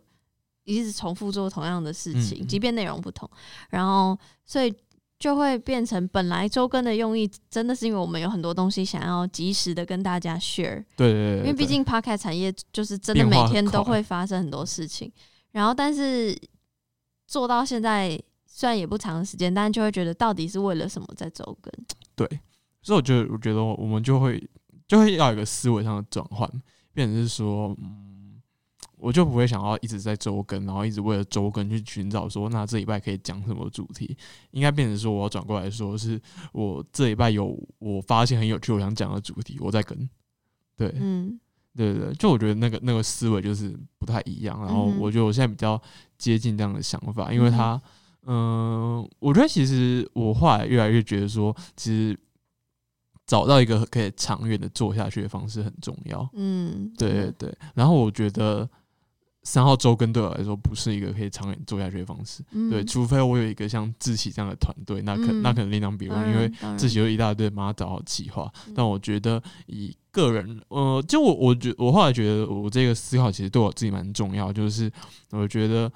[0.65, 3.31] 一直重复做同样的事情，嗯即便内容不同，
[3.71, 4.75] 然后所以
[5.19, 15.11] 就会变成本来周更的用意，真的是因为我们有很多东西想要及时的跟大家 share，对对对，因为毕竟 podcast 产业就是真的每天都会发生很多事情，
[15.53, 16.37] 然后但是
[17.27, 21.73] 做到现在虽然也不长时间，但就会觉得到底是为了什么在周更？
[22.15, 22.29] 对，
[22.83, 24.43] 所以我觉得，我觉得我们就会
[24.87, 26.47] 就会要有一个思维上的转换，
[26.93, 28.06] 变成是说，嗯，
[28.99, 34.17] 我就不会想要一直在周更，然后一直为了周更去寻找说，那这礼拜可以讲什么主题，
[34.51, 36.21] 应该变成说，我要转过来说，是
[36.53, 40.09] 我这礼拜有我发现很有趣，我想讲的主题，我在跟，
[40.77, 41.39] 对，嗯。
[41.77, 45.79] 对对对，就我觉得那个那个思维就是不太一样，然后我觉得我现在比较
[46.17, 47.79] 接近这样的想法，因为他，
[48.27, 52.19] 嗯、我觉得其实我后来越来越觉得说，其实
[53.27, 56.27] 找到一个可以长远的做下去的方式很重要。
[56.33, 58.67] 嗯，对对对，然后我觉得
[59.47, 62.69] 三号周更对我来说不是一个可以长远做下去的方式，嗯。
[62.69, 66.79] 对，除非我有一个像志喜这样的团队，那可、那嗯可能另当别当论，因为然当然。
[66.79, 68.75] 自己有一大堆帮他找好计划，嗯。
[68.75, 74.91] 但我觉得以个人，呃，就我我觉我后来觉得我这个思考其实对我自己蛮重要，就是
[75.31, 75.91] 我觉得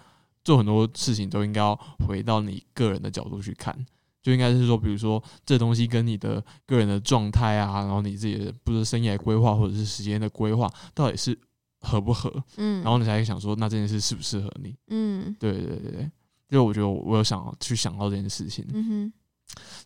[0.45, 1.75] 做很多事情都应该要
[2.07, 3.77] 回到你个人的角度去看，
[4.23, 11.37] 就应该是说，比如说这东西跟你的个人的状态啊，然后你自己的不是生涯规划或者是时间的规划到底是
[11.81, 14.77] 合不合，嗯，然后你才会想说，那这件事适不适合你？
[14.89, 15.35] 嗯。
[15.39, 16.11] 对对对对，
[16.49, 19.13] 就我觉得我我有想要去想到这件事情，嗯哼。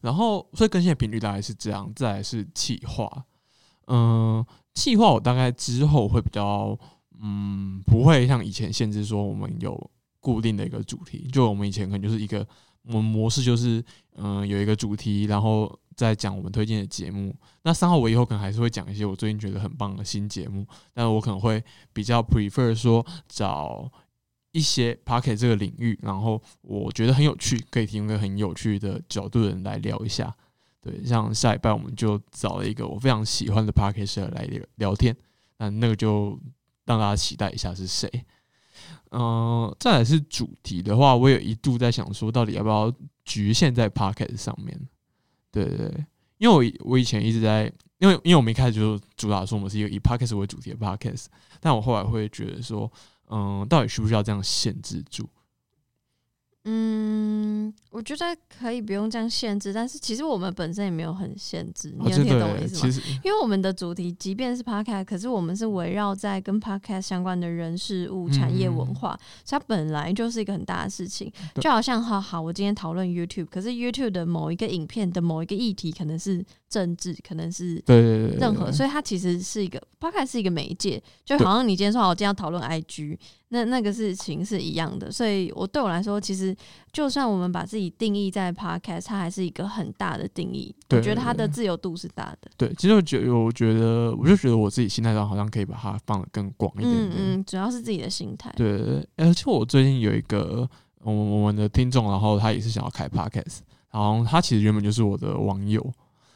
[0.03, 3.25] 然后所以更新的频率大概是这样，再来是气化，
[3.87, 6.79] 嗯、气化我大概之后会比较，
[7.23, 12.47] 嗯，不会像以前限制说我们有固定的一个主题，就我们以前可能就是一个
[12.83, 13.83] 我们模式就是，
[14.15, 17.35] 嗯、有一个主题，然后再讲我们推荐的节目。
[17.63, 23.91] 那三号我以后可能还是会讲一些我最近觉得很棒的新节目，但我可能会比较 prefer 说找
[24.53, 30.35] 一些 p o c k e t 这个领域，然后我觉得很有趣，可以提供一个很有趣的角度的人来聊一下。
[30.81, 35.17] 对，像下礼拜我们就找了一个我非常喜欢的 p o c k e t 来聊聊天，
[35.59, 36.39] 那那个就
[36.85, 38.09] 让大家期待一下是谁。
[39.11, 42.93] 嗯、再来是主题的话，我有一度在想说，到底要不要
[43.25, 44.79] 局限在 p o c k e t 上面？
[45.51, 45.89] 对对，
[46.39, 51.29] 因为我我以前一直在，因为因为我们一开始就主打说我们是一个以 p o c k e t 为主题的 p o c k e t
[51.61, 52.91] 但我后来会觉得说，
[53.29, 55.29] 嗯，到底需不需要这样限制住？
[56.67, 58.25] 嗯，我觉得
[58.59, 69.11] 可以不用这样限制，但是其实我们本身也没有很限制，你有听懂我意思吗因为我们的主题即便是 podcast，可是我们是围绕在跟 podcast 相关的人事物、产业文化，
[69.45, 71.31] 所以它本来就是一个很大的事情。
[71.57, 76.43] 就好像好好，我今天讨论 YouTube，可是 YouTube 的某一个影片的某一个议题可能是
[76.75, 83.17] 政治，可能是对对对对，任何，所以它其实是一个 podcast 是一个媒介，就好像你今天说好，我今天要讨论 IG，
[83.51, 85.09] 那那个事情是一样的。
[85.13, 86.53] 所以我对我来说，其实
[86.93, 90.75] 就算我们把自己定义在 podcast，它还是一个很大的定义。
[90.89, 92.51] 对我觉得它的自由度是大的。
[92.57, 97.11] 对，其实我觉，我觉得，我就觉得我自己心态上好像可以把它放得更广一点点。
[97.11, 98.53] 嗯嗯，主要是自己的心态。
[98.57, 100.69] 对对对，而且我最近有一个
[101.03, 103.59] 我们我们的听众，然后他也是想要开 podcast，
[103.91, 105.81] 然后他其实原本就是我的网友，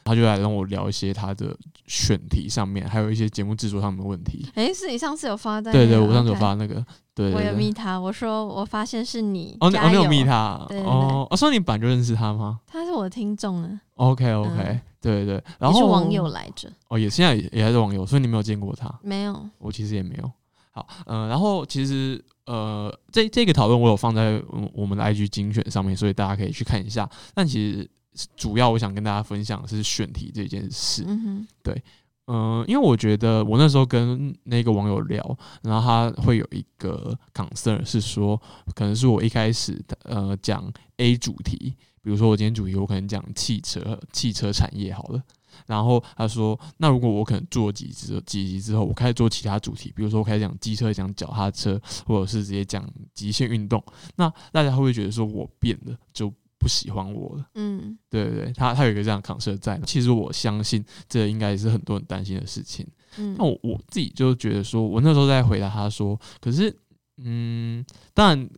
[0.08, 1.54] 他就来跟我聊一些他的
[1.86, 4.46] 选题上面，还有一些节目制作上面的问题。
[4.54, 7.40] 诶，是你上次有发在对对，那个我上次有发那个，对我。
[7.42, 11.26] 有密他，我说我发现是你，哦，你哦，你有密他对哦？
[11.30, 18.92] 哦，所以你本来就认识他吗他是我的听众啊，？OK OK，、嗯对对对，然后网友来着，哦，也现在也也还是网友，所以你没有见过他。
[19.02, 20.30] 没有，我其实也没有。
[20.72, 27.08] 好，呃，然后其实呃，这这个讨论我有放在嗯我们的 IG 精选上面，所以大家可以去看一下。
[27.32, 27.88] 但其实
[28.36, 31.04] 主要我想跟大家分享的是选题这件事。
[31.06, 31.82] 嗯对，
[32.26, 38.40] 嗯、因为我觉得我那时候跟那个网友聊，然后他会有一个 concern 是说，
[38.74, 45.22] 可能是我一开始呃讲 A 主题，比如说我今天主题我可能讲汽车汽车产业好了，
[45.66, 53.82] 然后他说，那如果我可能做几集几集之后，我开始做其他主题，比如说我开始讲机车、讲脚踏车，或者是直接讲极限运动，
[54.16, 57.48] 那大家会不会觉得说我变了，就不喜欢我了？
[57.54, 59.80] 嗯对对对，他他有一个这样的 concern 在。
[59.86, 62.86] 其实我相信这应该也是很多人担心的事情。
[63.16, 66.76] 嗯那我我自己就觉得说，我那时候在回答他说，可是，
[67.18, 68.50] 嗯，当然，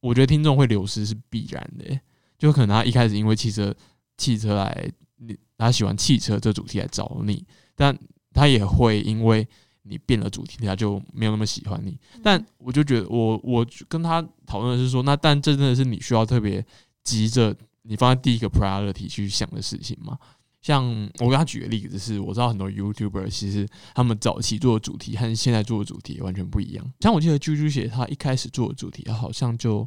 [0.00, 2.00] 我觉得听众会流失是必然的欸、
[2.38, 3.74] 就可能他一开始因为汽车
[4.18, 7.96] 汽车来，你他喜欢汽车这主题来找你，但
[8.32, 9.46] 他也会因为
[9.82, 11.98] 你变了主题，他就没有那么喜欢你。
[12.22, 16.64] 但我就觉得我我跟他讨论的是说，那但这真的是你需要特别
[17.04, 20.18] 急着你放在第一个 priority 去想的事情嘛？
[20.62, 20.82] 像
[21.20, 26.92] 我给他举个例子是，我知道很多 YouTuber 其实他们早期做的主题和现在做的主题完全不一样。
[27.00, 29.86] 像我记得啾啾姐她一开始做的主题好像就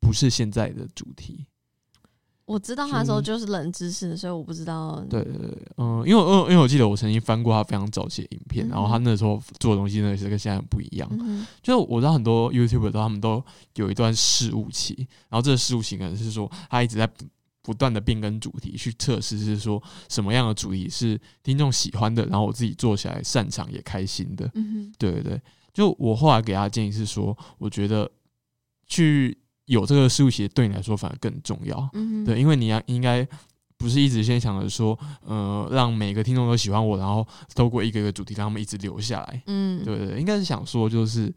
[0.00, 1.46] 不是现在的主题。
[2.46, 5.04] 我知道他的时候就是冷知识，所以我不知道。
[5.10, 11.08] 对对对，嗯，因为我因为我记得我曾经翻过他非常早期的影片，嗯然后他那时候做的东西真的是跟现在很不一样。
[11.10, 14.94] 嗯哼就我知道很多 YouTuber 都他们都有一段试误期，
[15.28, 17.24] 然后这个试误期可能是说他一直在不
[17.62, 24.48] 不断的变更主题，去测试是说什么样的主题是听众喜欢的，然后我自己做起来擅长也开心的。
[24.54, 25.42] 嗯对对对，
[25.74, 28.08] 就我后来给他的建议是说，我觉得
[28.86, 31.88] 去有这个试误期对你来说反而更重要。
[31.92, 33.26] 嗯，对，因为你要应该
[33.76, 39.42] 不是一直先想着说，呃，让每个听众都喜欢我，然后透过一个一个主题让他们一直留下来。
[39.46, 41.32] 嗯，对对对，应该是想说就是，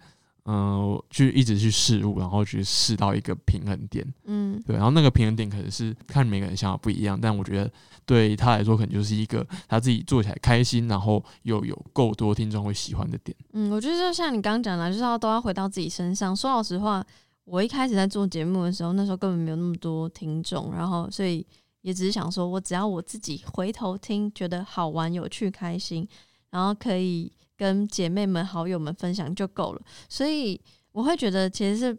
[0.45, 4.05] 嗯、去一直去试物，然后去试到一个平衡点。
[4.25, 7.71] 嗯对，然后那个平衡点可能是看每个人想法不一样，但我觉得
[8.05, 13.35] 对他来说，可能就是一个他自己做起来开心，然后又有够多听众会喜欢的点。
[13.53, 16.35] 嗯，我觉得就像你刚刚讲的，就是要都要回到自己身上。
[16.35, 17.05] 说老实话，
[17.49, 21.45] 我一开始在做节目的时候，那时候根本没有那么多听众，然后所以
[21.81, 26.07] 也只是想说，我只要我自己回头听，觉得好玩、有趣、开心，
[26.51, 29.81] 然后可以跟姐妹们、好友们分享就够了。
[30.07, 31.97] 所以我会觉得，其实是，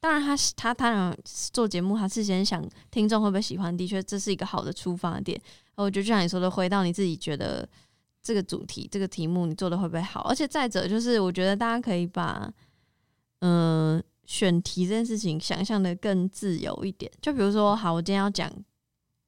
[0.00, 1.16] 当然他他当然
[1.52, 5.40] 做节目，他事先想听众会不会喜欢，的确这是一个好的出发点。
[5.76, 7.68] 我觉得就像你说的，回到你自己觉得
[8.20, 10.22] 这个主题、这个题目你做的会不会好？
[10.22, 12.52] 而且再者就是，我觉得大家可以把
[13.40, 13.87] 嗯、
[14.38, 17.10] 选题这件事情想象的更自由一点。
[17.20, 18.48] 就比如说，好，我今天要讲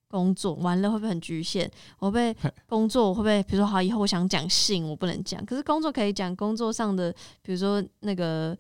[0.07, 1.69] 工作，完了会不会很局限？
[1.99, 2.37] 我被
[2.69, 8.57] 工作我会不会，比如说好，以后我想讲性，我不能讲，可是工作可以讲工作上的，比如说那个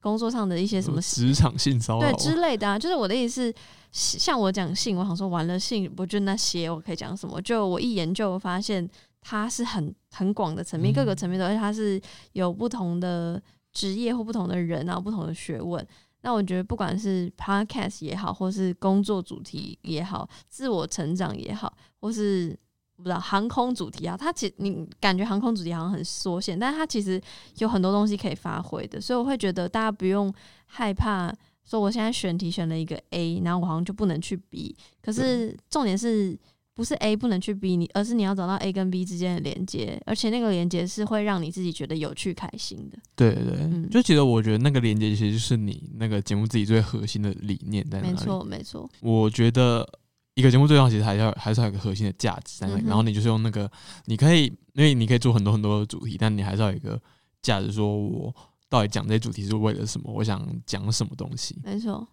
[0.00, 3.54] 工作上的一些什么职场性骚扰对之类的啊，就是我的意思
[3.92, 7.40] 是，像我讲性，我想说完了性，我就那些我可以讲什么？
[7.40, 8.88] 就我一研究发现，
[9.20, 12.00] 它是很很广的层面，嗯各个层面都，而且它是
[12.32, 13.40] 有不同的
[13.72, 15.86] 职业或不同的人然后，不同的学问。
[16.24, 22.56] 那我觉得不管是 podcast 也好，或是工作主题也好，自我成长也好，或是
[22.96, 27.20] 不知道航空主题啊，它其实你感觉航空主题好像很缩限，但是它其实
[27.58, 30.32] 有很多东西可以发挥的，所以我会觉得大家不用
[30.66, 34.76] 害怕说我现在选题选了一个 A，然后我好像就不能去 B。
[35.02, 36.38] 可是重点是
[36.74, 42.98] 不是 A 不能去 B 你，而是你要找到 A 跟 B 之间的连接，而且那个连接是会让你自己觉得有趣开心的。
[43.14, 48.12] 对对就觉得我觉得那个连接其实就是你那个节目自己最核心的理念在哪里。
[48.12, 48.90] 没错，没错。
[49.00, 49.86] 我觉得
[50.34, 52.82] 一个节目最重要，其实还要还是要有一个核心的价值在那里。
[52.82, 53.70] 嗯然后你就是用那个，
[54.06, 56.98] 你可以，因为你可以做很多很多的主题，但你还是要有一个
[57.42, 58.34] 价值，说我
[58.70, 60.10] 到底讲这些主题是为了什么？
[60.10, 61.58] 我想讲什么东西？
[61.62, 62.08] 没错，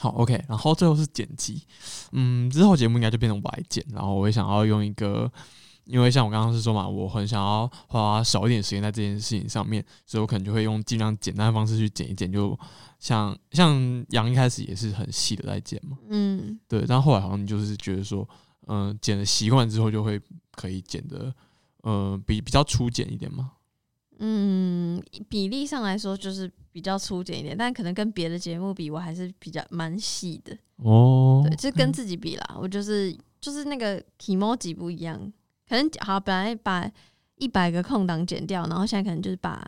[0.00, 1.62] 好，OK，然后最后是剪辑，
[2.12, 5.30] 嗯，之后节目应该就变成我来剪，然后我也想要用一个，
[5.84, 12.58] 因为像我刚刚是说嘛，我很想要花少一点时间在这件事情上面，所以我可能就会用尽量简单的方式去剪一剪，就
[12.98, 13.76] 像像
[14.08, 18.26] 杨一开始也是很细的在剪嘛，嗯，对，但后来好像你就是觉得说，
[18.68, 20.18] 嗯、剪的习惯之后就会
[20.52, 21.30] 可以剪的，
[21.82, 23.52] 呃，比比较粗剪一点嘛，
[24.20, 30.56] 嗯，比例上来说就是比较粗简一点，但可能跟别的节目比，我还是比较蛮细的。
[30.76, 35.18] 哦对，就是跟自己比啦，我就是就是那个 emoji 不一样，
[35.68, 36.90] 可能好本来把
[37.36, 39.66] 一百个空档剪掉，然后现在可能就是把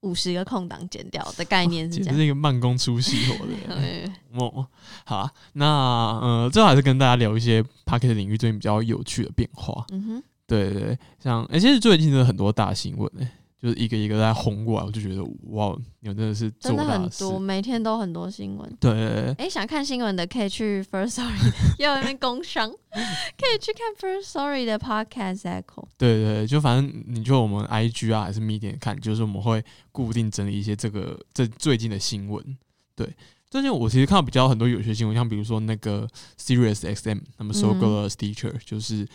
[0.00, 2.14] 五十个空档剪掉的概念是这样。
[2.14, 4.12] 是一个慢工出细活的 人。
[5.06, 9.84] 好啊，那呃，最后还是跟大家聊一些 p a c k e t 领域最近比较有趣的变化。
[9.90, 13.32] 嗯哼，对对对，像哎、其实最近真的很多大新闻哎、
[13.66, 16.84] 就是一个一个在轰过来，我就觉得哇，你们真的是做真的。
[16.84, 18.76] 很多，每天都很多新闻。
[18.78, 25.88] 对对对哎、想看新闻的可以去 First Story，又在那边工商，可以去看 First Story 的 Podcast Echo。
[25.98, 32.56] 对对，就反正你就我们 IG 啊，还是 Medium 看，就是我们会固定整理一些这个这最近的新闻。
[32.94, 33.12] 对，
[33.50, 36.06] 最近我其实看到比较很多有趣新闻，像比如说那个
[36.38, 39.06] Sirius XM 他们收购了 Stitcher，、就是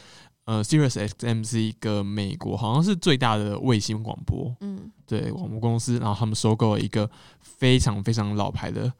[0.45, 8.91] 呃，Sirius XM 是一个美国好像是最大的卫星广播，嗯对广播公司，然后他们收购了一个非常非常老牌的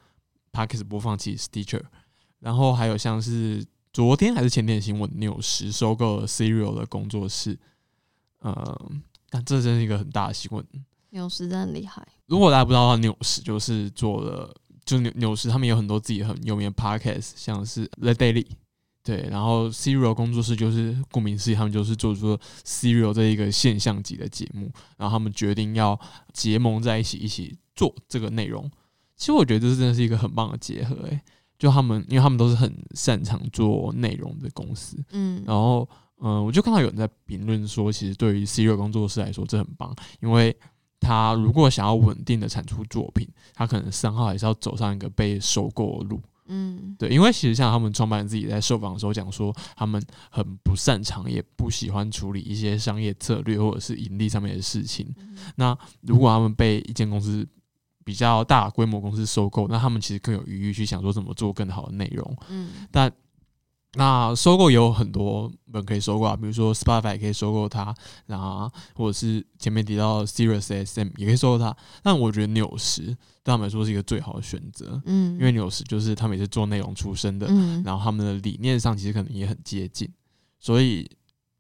[0.52, 1.82] Podcast 播放器 Stitcher，
[2.40, 7.58] 然后还有像是昨天还是前天的新闻，纽时收购了 Serial 的工作室，
[8.40, 8.92] 呃，
[9.30, 10.66] 但这真是一个很大的新闻。
[11.10, 12.08] 纽时真的很厉害。
[12.28, 18.46] 如果大家不知道的话，纽时就是做了，就纽纽时他们有很多自己很有名的 Podcast，像是 The Daily。
[19.04, 26.00] 对，然后 Serial 工作室就是顾名思义，他们就是做出 Serial 这一个现象级的节目，然后他们决定要
[26.34, 28.70] 结盟在一起，一起做这个内容。
[29.16, 31.22] 其实我觉得这真的是一个很棒的结合、欸，
[31.58, 35.88] 就他们，因为他们都是很擅长做内容的公司，嗯然后，
[36.20, 40.56] 嗯、我就看到有人在评论说，其实对于 Serial 工作室来说，这很棒，因为
[41.00, 46.22] 他如果想要稳定的产出作品，他可能三号还是要走上一个被收购的路。
[46.54, 55.16] 嗯对，因为其实像他们创办人自己在受访的时候讲说，他们很不擅长，也不喜欢处理一些商业策略或者是盈利上面的事情。
[55.56, 57.48] 那如果他们被一间公司
[58.04, 62.38] 比较大规模公司收购，那他们其实更有余裕去想说怎么做更好的内容。
[62.50, 63.10] 嗯但
[63.96, 67.94] 那收购也有很多人可以收购啊，比如说 Spotify 也可以收购它，
[68.26, 71.76] 然后或者是前面提到 Sirius SM 也可以收购它。
[72.02, 73.02] 但我觉得纽时
[73.44, 80.10] 对他们来说是一个最好的选择，嗯，因为纽时就是他们也是做内容出身的，嗯然后他们的理念上其实可能也很接近，
[80.58, 81.10] 所以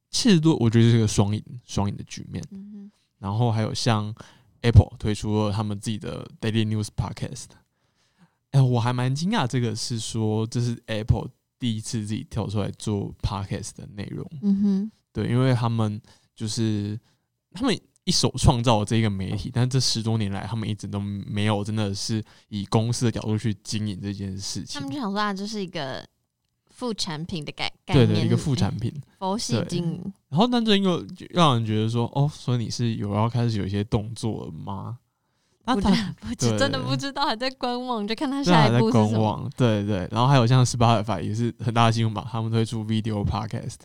[0.09, 2.41] 其实都我觉得是个双赢双赢的局面。
[2.51, 4.11] 嗯然后还有像
[4.61, 7.45] Apple 推出了他们自己的 Daily News Podcast，
[8.51, 11.29] 哎、我还蛮惊讶，这个是说这是 Apple
[11.62, 16.01] 第一次自己跳出来做 Podcast 的内容，嗯哼对，因为他们
[16.36, 16.99] 就是
[17.53, 26.03] 他们一手创造了这个媒体，但这十多年来他们一直都没有真的是以公司的角度去经营这件事情他们，就想说啊，就是一个
[26.66, 28.91] 副产品的概概念，对的一个副产品。
[29.20, 30.14] 佛系经营。
[30.30, 34.97] 然后但这又让人觉得说，哦，所以你是有要开始有一些动作了吗？
[35.66, 39.09] 那不他知不知真的不知道，还在观望，就看他下一步是什么。
[39.09, 40.07] 观望，对对。
[40.12, 43.78] 然后还有像 Spotify 也是很大的新闻吧，他们推出 Video Podcast。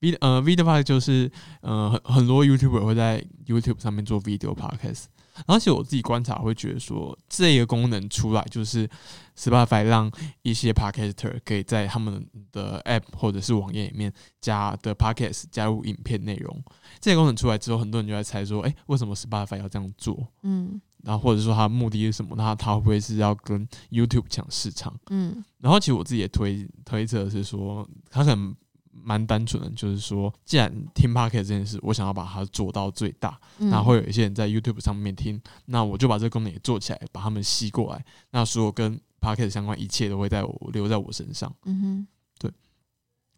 [0.00, 1.30] V 呃 Video Podcast 就是
[1.62, 5.04] 呃很很多 YouTuber 会在 YouTube 上面做 Video Podcast。
[5.34, 8.88] 然后其实我自己观察会觉得说，这个功能出来就是
[9.36, 10.08] Spotify 让
[10.42, 16.62] 一些 Podcaster 可以在他们的 App 或者是网页里面加的 Podcast 加入影片内容。
[17.00, 20.28] 这个功能出来之后，很多人就在猜说，哎、为什么 Spotify 要这样做？
[20.42, 22.34] 嗯然后或者说它的目的是什么？
[22.36, 24.98] 那它会不会是要跟 YouTube 抢市场？
[25.10, 28.54] 嗯然后其实我自己也推推测是说，它可能
[28.90, 41.54] 蛮单纯的，就是说，既然听 Podcast 这件事，我想要把它做到最大，嗯，那会有一些人在 YouTube 上面听，那我就把这个功能也做起来，把他们吸过来，那所有跟 Podcast 相关一切都会在我留在我身上。
[41.64, 42.06] 嗯哼
[42.38, 42.50] 对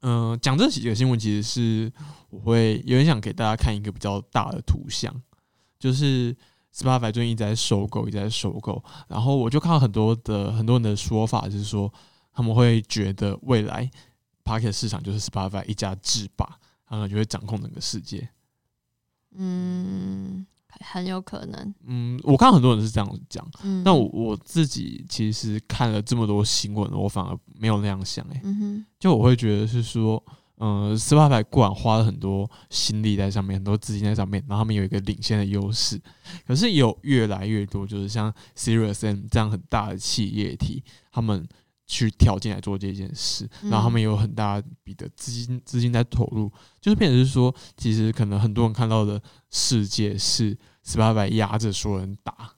[0.03, 1.93] 嗯、讲这几个新闻，其实是
[2.31, 5.15] 我会有点想给大家看一个比较大的图像，
[5.79, 6.37] 就是
[6.77, 11.91] Spotify 最近一直在收购，一直在收购，然后我就看到很多的很多人的说法，就是说
[12.35, 13.91] 他们会觉得未来
[14.45, 16.47] p o c k e t 市场就是 Spotify 一家制霸，
[16.87, 18.29] 他们就会掌控整个世界。
[19.39, 20.47] 嗯，
[20.81, 21.75] 很有可能。
[21.87, 30.23] 嗯，我看到很多人是这样讲，嗯，但我我自己其实看了这么多新闻，我反而没有那样想、欸，嗯哼就我会觉得是说，
[30.59, 36.01] 嗯、斯 Spotify 固然花了很多心力在上面，很多资金在上面，然后他们有一个领先的优势，
[36.47, 40.83] 可是有越来越多，就是像 Serious M 这样很大的企业体，
[41.13, 41.47] 他们
[41.87, 46.51] 去跳进来做这件事，嗯然后他们有很大笔的资金资金在投入，
[46.81, 52.53] 就是变成是说，其实可能很多人看到的世界是 Spotify 压着所有人打，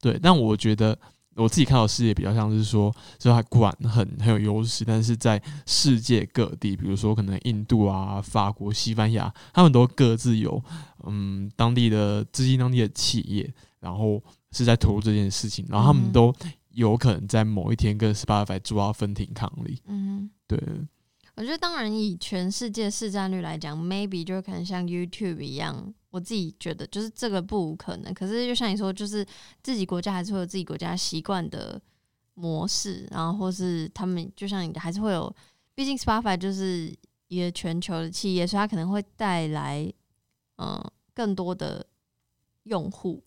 [0.00, 0.98] 对，但我觉得。
[1.36, 10.62] 我自己看到的世界比较像是说，所以它固然很很有优势，但是在世界各地，比如说可能印度啊、法国、西班牙，他们都各自有
[11.04, 14.22] 嗯当地的资金、当地的企业，然后
[14.52, 16.34] 是在投入这件事情，然后他们嗯都
[16.70, 19.80] 有可能在某一天跟 Spotify 做到分庭抗礼。
[19.86, 20.30] 嗯。
[20.46, 20.58] 对，
[21.36, 28.14] 我觉得，当然以全世界市占率来讲，maybe 就可能像 YouTube 一样，我自己觉得就是这个不无可能。
[28.14, 29.26] 可是，就像你说，就是
[29.64, 31.80] 自己国家还是会有自己国家习惯的
[32.34, 35.34] 模式，然后或是他们就像你还是会有，
[35.74, 36.94] 毕竟 Spotify 就是
[37.26, 39.92] 一个全球的企业，所以它可能会带来
[40.58, 41.84] 嗯、呃更多的
[42.62, 43.20] 用户，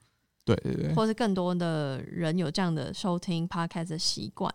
[0.45, 4.53] 对对对，或是更多的人有这样的收听 podcast 的习惯。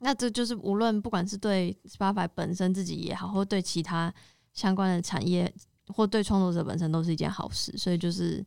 [0.00, 4.12] 那这就是无论不管是对 Spotify 本身自己也好，或对其他
[4.52, 5.52] 相关的产业，
[5.88, 7.72] 或对创作者本身都是一件好事。
[7.76, 8.44] 所以就是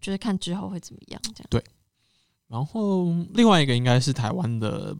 [0.00, 1.46] 就是看之后会怎么样，这样。
[1.50, 1.64] 对
[2.48, 4.96] 然后另外一个应该是台湾的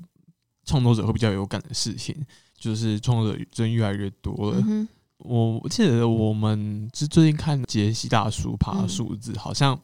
[0.65, 2.15] 创作者会比较有感的事情，
[2.57, 4.63] 就是创作者真越来越多了。
[4.69, 4.87] 嗯，
[5.19, 9.77] 我记得我们是最近看杰西大叔爬数字，好像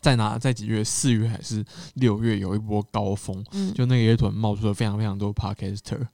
[0.00, 0.84] 在哪在几月？
[0.84, 6.06] 四月还是六月有一波高峰，嗯，就那个乐团冒出了非常非常多 podcaster。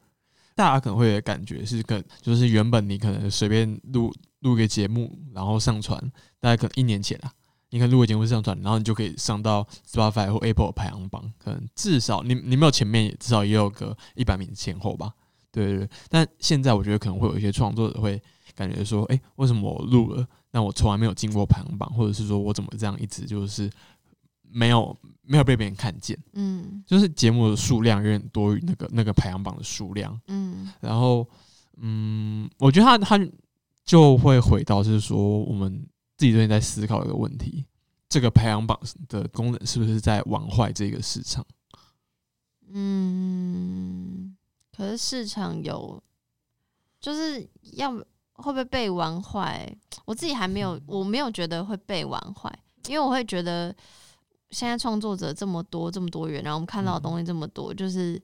[0.55, 4.11] 大家可能会有感觉是跟就是原本你可能随便录
[4.43, 5.99] 录个节目，然后上传，
[6.39, 7.33] 大概可能一年前啊，
[7.71, 15.13] 你可能录个节目上传，然后你就可以上到 Spotify 或 Apple 排行榜，可能至少你你没有前面也至少也有个一百名前后吧。
[15.51, 18.21] 对对对，但现在我觉得可能会有一些创作者会
[18.55, 23.71] 感觉说，哎、为什么我录了，但我从来没有进过排行榜，或者是说我怎么这样一直就是
[24.51, 30.19] 没有没有被别人看见，嗯就是节目的数量远远多于那个那个排行榜的数量。
[30.29, 31.29] 嗯然后，
[31.77, 33.29] 嗯，我觉得他他
[33.85, 37.67] 就会回到就是说，我们自己最近在思考一个问题：
[38.09, 38.79] 这个排行榜
[39.09, 41.45] 的功能是不是在玩坏这个市场？
[42.75, 44.37] 嗯，
[44.75, 46.03] 可是市场有，
[47.01, 49.71] 就是要会不会被玩坏？
[50.05, 52.51] 我自己还没有，我没有觉得会被玩坏，
[52.89, 53.75] 因为我会觉得
[54.51, 58.21] 现在创作者这么多，这么多元，然后我们看到的东西这么多，就是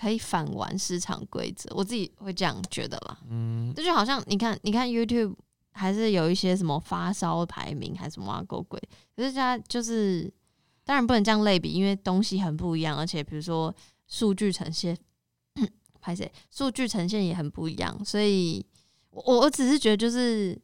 [0.00, 1.70] 可以反玩市场规则。
[1.74, 3.18] 我自己会这样觉得啦。
[3.28, 5.34] 嗯，这就好像你看，你看 YouTube
[5.72, 8.80] 还是有一些什么发烧排名还是什么啊狗鬼，
[9.14, 10.32] 可是它就是
[10.84, 13.74] 当然不能这样类比，因为东西很不一样，而且比如说
[14.06, 14.96] 数据呈现，
[16.00, 18.64] 拍谁数据呈现也很不一样，所以
[19.10, 20.58] 我我我只是觉得就是。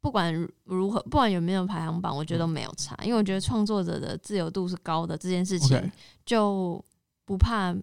[0.00, 0.32] 不管
[0.62, 5.90] 如何，不管有没有排行榜，我觉得都没有差，因为我觉得创作者的自由度是高的，这件事情
[6.24, 6.82] 就
[7.24, 7.74] 不怕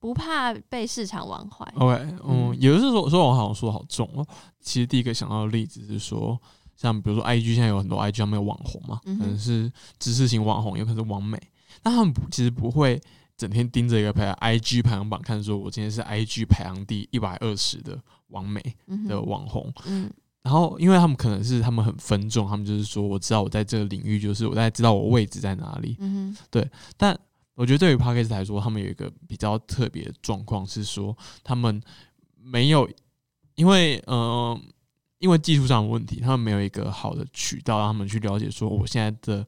[0.00, 1.70] 不怕被市场玩坏。
[1.76, 4.26] OK，嗯嗯，也就是说，说我好像说好重哦。
[4.60, 6.40] 其实第一个想到的例子是说，
[6.74, 11.38] 像比如说 IG 现在有很多 IG 上面有网红嘛，嗯可能是知识型网红，有可能是网美，
[11.82, 13.00] 那他们其实不会
[13.36, 17.98] 整天盯着一个排 IG 排行榜看，说我今天是 IG 排行第一百二十的
[18.28, 18.62] 网美
[19.06, 20.10] 的网红，嗯。
[20.42, 26.66] 然后因为他们可能是他们很分众，他们就是说我知道我在这个领域，就是我大概知道我位置在哪里，嗯哼。
[26.96, 27.14] 但
[27.60, 31.78] 我觉得对于 p a c k a g e 来说，他们有一个比较特别的状况是说，他们
[32.42, 32.88] 没有
[33.54, 34.58] 因为呃，
[35.18, 39.46] 因为技术上的问题，他们没有一个好的渠道让他们去了解说我现在的。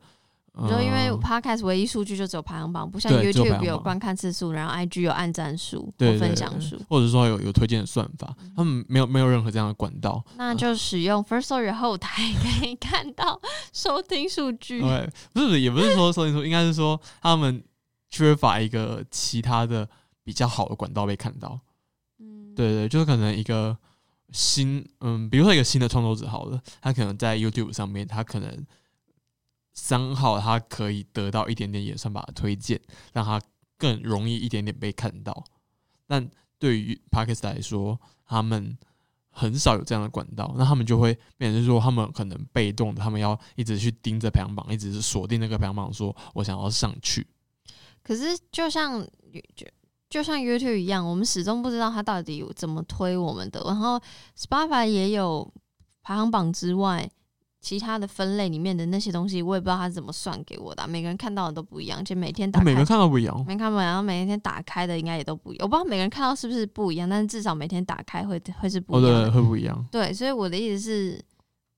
[0.54, 10.22] 你说因为呃 Podcast 唯一数据就只有排行榜，不像 YouTube 有观看次数，然后 IG 有按赞数或分享数，或者说有有推荐的算法，他们没有没有任何这样的管道。
[10.36, 13.40] 那就使用 First Story 后台可以看到
[13.72, 14.82] 收听数据。
[14.82, 17.64] 对，不是也不是说收听数，应该是说他们
[18.12, 19.88] 缺乏一个其他的
[20.22, 21.58] 比较好的管道被看到。
[22.18, 23.76] 嗯，对对，就是可能一个
[24.30, 28.66] 新，嗯，比如说一个新的创作者好了，他可能在 YouTube 上面，他可能
[29.72, 32.78] 三号他可以得到一点点也算法的推荐，
[33.14, 33.40] 让他
[33.78, 35.42] 更容易一点点被看到。
[36.06, 38.76] 但对于 Podcast 来说，他们
[39.30, 47.26] 很少有这样的管道，那他们就会变成说，他们可能被动的，他们要一直去盯着排行榜，一直是锁定那个排行榜，说我想要上去。
[48.02, 49.00] 可是就像
[49.54, 49.66] 就
[50.10, 53.62] 就像 YouTube 一样，我们始终不知道它到底怎么推我们的。
[53.66, 54.00] 然后
[54.38, 55.50] Spotify 也有
[56.02, 57.08] 排行榜之外，
[57.60, 65.64] 其他的分类里面的那些东西，我也不知道它是怎么算给我的啊、每个人看到的都不一样，而且每天打开每个人看到不一样哦，没看不一样，然后每天打开的应该也都不一样。
[65.64, 69.30] 我不知道每个人看到是不是不一样，但是至少每天打开会会是不一样的。
[69.30, 69.86] 会不一样。
[69.92, 71.24] 对，所以我的意思是，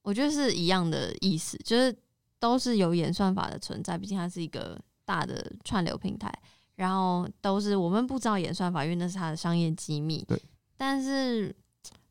[0.03, 1.95] 我觉得是一样的意思，就是
[2.41, 6.33] 都是有演算法的存在，毕竟它是一个大的串流平台，
[6.77, 10.25] 然后都是我们不知道演算法，因为那是它的商业机密。
[10.27, 10.41] 对，
[10.77, 11.55] 但是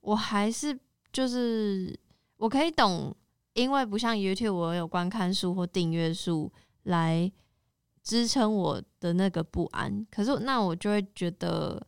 [0.02, 0.78] 我还是
[1.12, 1.98] 就是
[2.38, 3.16] 我可以懂，
[3.54, 6.52] 因为不像 YouTube，我有观看数或订阅数
[6.84, 7.32] 来
[8.02, 10.06] 支撑我的那个不安。
[10.12, 11.86] 可是那我就会觉得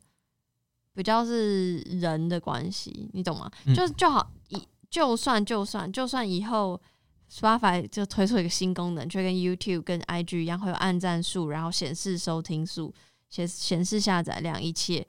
[0.94, 3.52] 比较是人的关系，你懂吗？
[3.66, 6.80] 嗯就就好以就算就算就算以后
[7.32, 12.94] Spotify 就推出一个新功能，就跟 YouTube 跟 IG 一样，会有按赞数，然后显示收听数，
[13.30, 15.06] 显显示下载量，一切。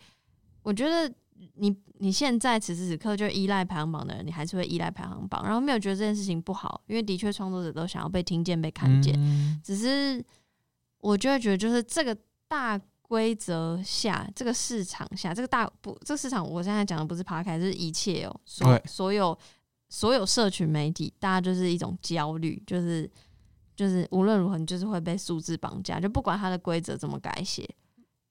[0.63, 1.13] 我觉得
[1.55, 9.15] 你你现在此时此刻就依赖排行榜的人，你还是会依赖排行榜，然后没有觉得这件事情不好，因为的确创作者都想要被听见、被看见。
[9.19, 10.25] 嗯只是
[10.99, 12.17] 我就会觉得，就是这个
[12.49, 19.39] 大规则下，这个市场下，这个大不，这个市场，我现在讲的不是 p 开，就是一切哦，所所有
[19.89, 23.09] 所有社群媒体，大家就是一种焦虑，就是
[23.75, 27.69] 就是无论如何，你就是会被数字绑架，就不管它的规则怎么改写，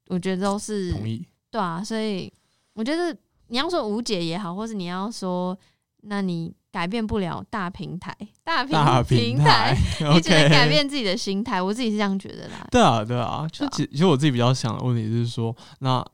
[0.08, 1.26] 我觉得都是同意。
[1.50, 2.32] 对啊，所以
[2.74, 3.16] 我觉得
[3.48, 5.58] 你要说无解也好，或是你要说，
[6.02, 9.74] 那你改变不了大平台，大平大平平台
[10.14, 11.62] 你只能改变自己的心态。
[11.62, 12.68] 我自己是这样觉得啦。
[12.70, 16.06] 对啊，对啊，就其其实我自己比较想的问题是说，那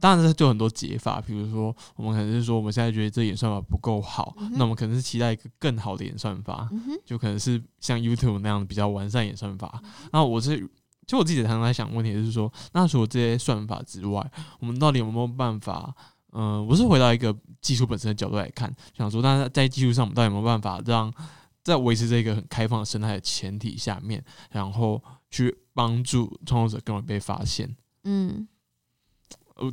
[0.00, 6.68] 当然，这就很多解法，比如说，我们可能是说，我们现在觉得这演算法不够好，那我们可能是期待一个更好的演算法，
[7.04, 9.82] 就可能是像 YouTube 那样比较完善演算法。
[10.10, 10.66] 那我是，
[11.06, 15.94] 就我自己常常在想问题，就是说，那除了这些算法之外，我们到底有没有办法？
[16.32, 21.12] 嗯，我是回到一个技术本身的角度来看，想说，那在技术上，我们到底有没有办法让
[21.64, 27.76] 在维持这个很开放的生态的前提下面，然后去帮助创作者更容易被发现？
[28.04, 28.48] 嗯。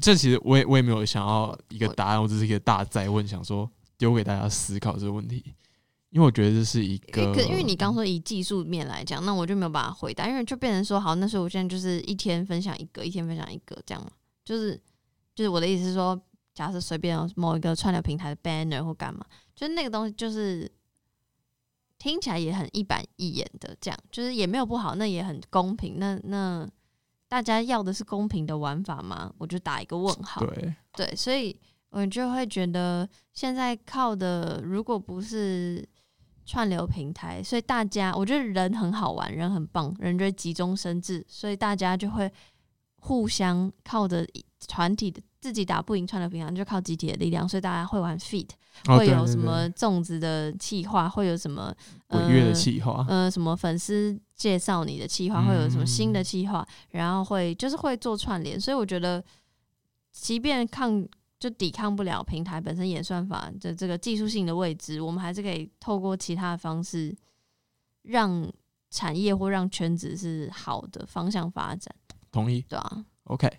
[0.02, 5.44] 这其实我也我也没有想要一个答案，我只是一个大在问，想说丢给大家思考这个问题，
[6.10, 14.10] 因为我觉得这是一个，可因为你刚说以技术面来讲，那我就没有办法回答，因为就变成说好，那时候我现在就是一天分享一个，一天分享一个这样嘛，
[14.44, 14.76] 就是
[15.36, 16.20] 就是我的意思是说，
[16.54, 19.26] 假设随便某一个串流平台的 banner 或干嘛，
[19.56, 20.72] 就是那个东西就是
[21.98, 26.70] 听起来也很一板一眼的，这样就是也没有不好，那也很公平，那那。
[27.28, 29.32] 大家要的是公平的玩法吗？
[29.38, 30.40] 我就打一个问号。
[30.46, 31.60] 对对，所以
[31.90, 35.88] 我就会觉得现在靠的如果不是
[36.46, 42.32] 串流平台，所以大家我觉得人很好玩，人很棒，人就急中生智，所以大家就会
[43.02, 44.26] 互相靠着
[44.68, 45.22] 团体的。
[45.48, 48.50] 自己打不赢串流平台，就靠集体的力量，所以大家会玩 feat，
[48.86, 51.74] 会有什么粽子的企划，会有什么
[52.06, 59.24] 鬼月的企划，呃，什么粉丝介绍你的企划，会有什么新的企划，然后会就是会做串联，所以我觉得，
[60.12, 61.08] 即便抗
[61.40, 67.16] 就抵抗不了平台本身演算法的这个技术性的未知，我们还是可以透过其他的方式，
[68.02, 68.52] 让
[68.90, 71.96] 产业或让圈子是好的方向发展。
[72.34, 73.50] 同意，对啊，OK。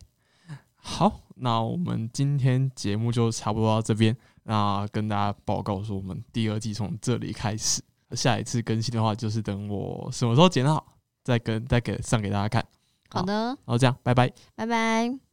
[0.80, 4.16] 好，那我们今天节目就差不多到这边。
[4.44, 7.82] 那跟大家报告说，我们第二季从这里开始。
[8.12, 12.64] 下一次更新的话，就是等我什么时候剪好，再跟再给上给大家看。
[13.10, 15.27] 好的，然后这样，拜拜，拜拜。